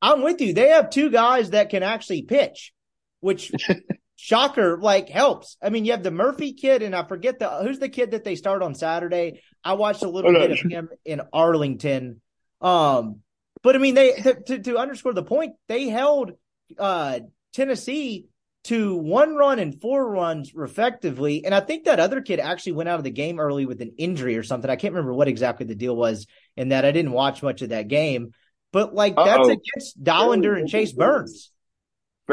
[0.00, 0.52] I'm with you.
[0.52, 2.72] They have two guys that can actually pitch,
[3.20, 3.52] which
[4.22, 5.56] shocker like helps.
[5.60, 8.22] I mean, you have the Murphy kid, and I forget the who's the kid that
[8.22, 9.42] they start on Saturday.
[9.64, 10.46] I watched a little Oh, no.
[10.46, 12.20] bit of him in Arlington.
[12.60, 13.20] Um,
[13.64, 16.32] but I mean, they to, to underscore the point, they held
[16.78, 17.18] uh,
[17.52, 18.26] Tennessee
[18.64, 21.44] to one run and four runs respectively.
[21.44, 23.94] And I think that other kid actually went out of the game early with an
[23.98, 24.70] injury or something.
[24.70, 26.84] I can't remember what exactly the deal was in that.
[26.84, 28.30] I didn't watch much of that game.
[28.72, 29.24] But like Uh-oh.
[29.24, 31.51] that's against Dollander and Chase Burns.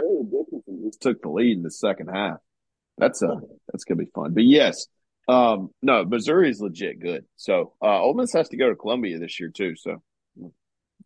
[0.01, 2.37] Dickinson just took the lead in the second half.
[2.97, 3.39] That's uh
[3.71, 4.33] that's gonna be fun.
[4.33, 4.87] But yes,
[5.27, 7.25] um, no, Missouri is legit good.
[7.35, 9.75] So uh Ole Miss has to go to Columbia this year too.
[9.75, 10.01] So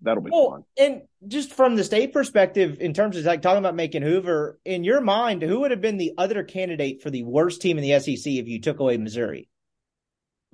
[0.02, 0.64] that'll be well, fun.
[0.78, 4.84] And just from the state perspective, in terms of like talking about making Hoover, in
[4.84, 8.00] your mind, who would have been the other candidate for the worst team in the
[8.00, 9.50] SEC if you took away Missouri?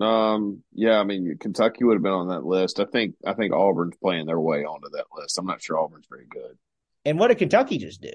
[0.02, 2.80] Um, yeah, I mean Kentucky would have been on that list.
[2.80, 5.38] I think I think Auburn's playing their way onto that list.
[5.38, 6.58] I'm not sure Auburn's very good.
[7.06, 8.14] And what did Kentucky just do?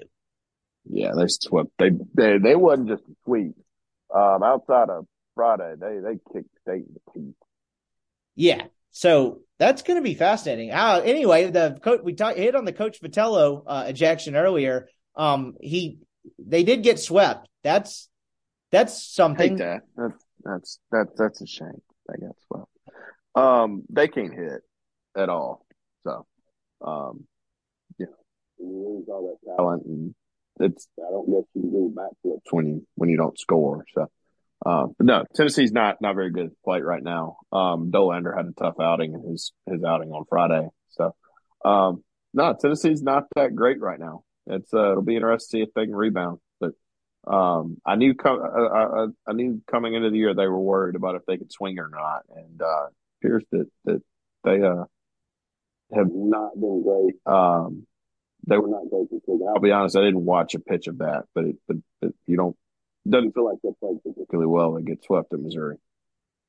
[0.89, 1.69] Yeah, they swept.
[1.79, 3.55] They they they wasn't just a sweep.
[4.13, 7.35] Um, outside of Friday, they they kicked state in the teeth.
[8.35, 10.71] Yeah, so that's going to be fascinating.
[10.71, 14.87] Uh, anyway, the coach we talked hit on the coach Vitello uh, ejection earlier.
[15.15, 15.99] Um, he
[16.39, 17.47] they did get swept.
[17.63, 18.09] That's
[18.71, 19.57] that's something.
[19.57, 19.81] That.
[19.95, 21.81] That's that's that's that's a shame.
[22.07, 22.69] They got swept.
[23.35, 24.61] Um, they can't hit
[25.17, 25.65] at all.
[26.03, 26.25] So,
[26.81, 27.25] um,
[27.97, 28.07] yeah,
[28.59, 30.15] you lose all that talent, and
[30.59, 33.85] it's I don't guess you can do backflips when you when you don't score.
[33.93, 34.07] So,
[34.65, 37.37] uh, but no, Tennessee's not not very good at plate right now.
[37.51, 40.67] Um, Dollander had a tough outing in his his outing on Friday.
[40.89, 41.15] So,
[41.63, 42.03] um,
[42.33, 44.23] no, Tennessee's not that great right now.
[44.47, 46.39] It's uh, it'll be interesting to see if they can rebound.
[46.59, 46.71] But
[47.27, 50.95] um, I knew com- I, I, I, knew coming into the year they were worried
[50.95, 52.87] about if they could swing or not, and uh,
[53.19, 54.01] appears that that
[54.43, 54.85] they uh,
[55.93, 57.15] have not been great.
[57.25, 57.87] Um,
[58.47, 59.07] they were not great
[59.47, 62.37] I'll be honest, I didn't watch a pitch of that, but it, but, but you
[62.37, 62.55] don't
[63.07, 64.73] doesn't feel like they played particularly well.
[64.73, 65.77] They get swept at Missouri.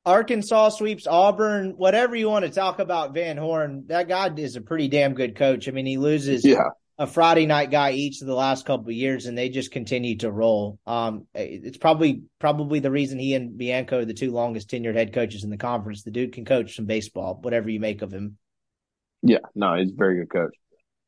[0.06, 1.74] Arkansas sweeps Auburn.
[1.76, 5.36] Whatever you want to talk about Van Horn, that guy is a pretty damn good
[5.36, 5.68] coach.
[5.68, 8.94] I mean, he loses yeah a Friday night guy each of the last couple of
[8.94, 10.78] years, and they just continue to roll.
[10.86, 15.12] Um, it's probably probably the reason he and Bianco are the two longest tenured head
[15.12, 16.02] coaches in the conference.
[16.02, 18.38] The dude can coach some baseball, whatever you make of him.
[19.22, 20.54] Yeah, no, he's a very good coach.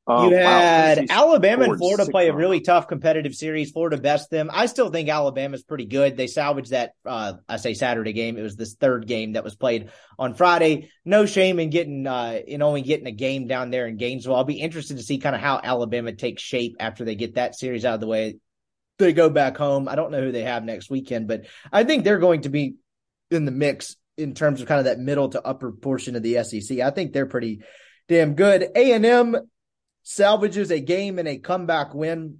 [0.09, 3.72] Um, you had wow, Alabama and Florida play a really tough competitive series.
[3.72, 4.51] Florida best them.
[4.51, 6.16] I still think Alabama's pretty good.
[6.16, 8.39] They salvaged that, uh, I say Saturday game.
[8.39, 10.90] It was this third game that was played on Friday.
[11.05, 14.35] No shame in getting, uh, in only getting a game down there in Gainesville.
[14.35, 17.55] I'll be interested to see kind of how Alabama takes shape after they get that
[17.55, 18.39] series out of the way.
[18.98, 19.89] They go back home.
[19.89, 22.76] I don't know who they have next weekend, but I think they're going to be
[23.30, 26.43] in the mix in terms of kind of that middle to upper portion of the
[26.43, 26.80] SEC.
[26.80, 27.60] I think they're pretty
[28.09, 28.62] damn good.
[28.74, 29.36] A&M
[30.09, 32.39] salvages a game and a comeback win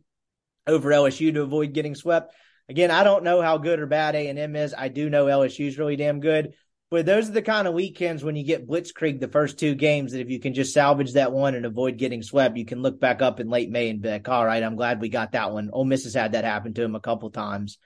[0.67, 2.35] over LSU to avoid getting swept.
[2.67, 4.75] Again, I don't know how good or bad A&M is.
[4.77, 6.55] I do know LSU is really damn good.
[6.91, 10.13] But those are the kind of weekends when you get blitzkrieg the first two games
[10.13, 12.99] that if you can just salvage that one and avoid getting swept, you can look
[12.99, 15.53] back up in late May and be like, all right, I'm glad we got that
[15.53, 15.69] one.
[15.71, 17.77] Ole Miss has had that happen to him a couple times.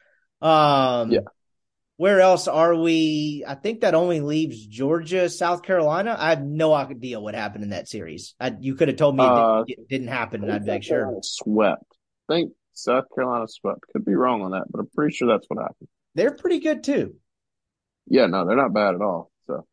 [0.40, 1.20] Um, yeah.
[2.02, 3.44] Where else are we?
[3.46, 6.16] I think that only leaves Georgia, South Carolina.
[6.18, 8.34] I have no idea what happened in that series.
[8.40, 11.20] I, you could have told me uh, it, didn't, happen, and I'd be like, sure.
[11.22, 11.84] Swept.
[12.28, 13.82] I think South Carolina swept.
[13.92, 15.88] Could be wrong on that, but I'm pretty sure that's what happened.
[16.16, 17.14] They're pretty good too.
[18.08, 19.30] Yeah, no, they're not bad at all.
[19.46, 19.64] So,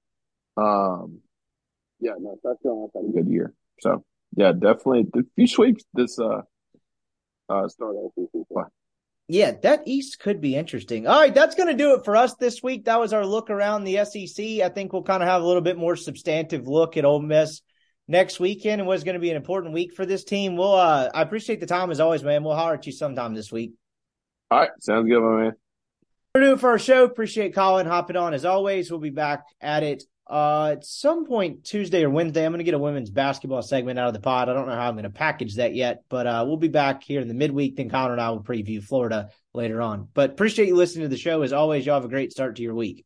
[0.55, 1.21] um,
[1.99, 3.55] yeah, no, South Carolina's had a good year.
[3.79, 4.05] So,
[4.37, 5.07] yeah, definitely.
[5.15, 6.41] A few sweeps this uh
[7.49, 8.65] uh start SEC play
[9.31, 11.05] yeah, that East could be interesting.
[11.05, 12.85] All right, that's going to do it for us this week.
[12.85, 14.43] That was our look around the SEC.
[14.61, 17.61] I think we'll kind of have a little bit more substantive look at Ole Miss
[18.07, 20.57] next weekend and what's going to be an important week for this team.
[20.57, 22.43] We'll, uh, I appreciate the time as always, man.
[22.43, 23.73] We'll holler at you sometime this week.
[24.49, 25.53] All right, sounds good, my man.
[26.33, 27.03] We're doing for our show.
[27.03, 28.89] Appreciate Collin hopping on as always.
[28.89, 32.63] We'll be back at it uh, at some point Tuesday or Wednesday, I'm going to
[32.63, 34.47] get a women's basketball segment out of the pod.
[34.47, 37.03] I don't know how I'm going to package that yet, but uh, we'll be back
[37.03, 37.75] here in the midweek.
[37.75, 40.07] Then Connor and I will preview Florida later on.
[40.13, 41.41] But appreciate you listening to the show.
[41.41, 43.05] As always, y'all have a great start to your week.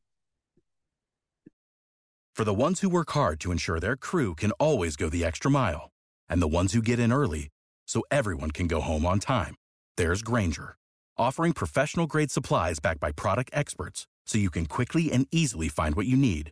[2.35, 5.49] For the ones who work hard to ensure their crew can always go the extra
[5.49, 5.91] mile,
[6.27, 7.49] and the ones who get in early
[7.87, 9.55] so everyone can go home on time,
[9.95, 10.75] there's Grainger,
[11.17, 15.95] offering professional grade supplies backed by product experts so you can quickly and easily find
[15.95, 16.51] what you need.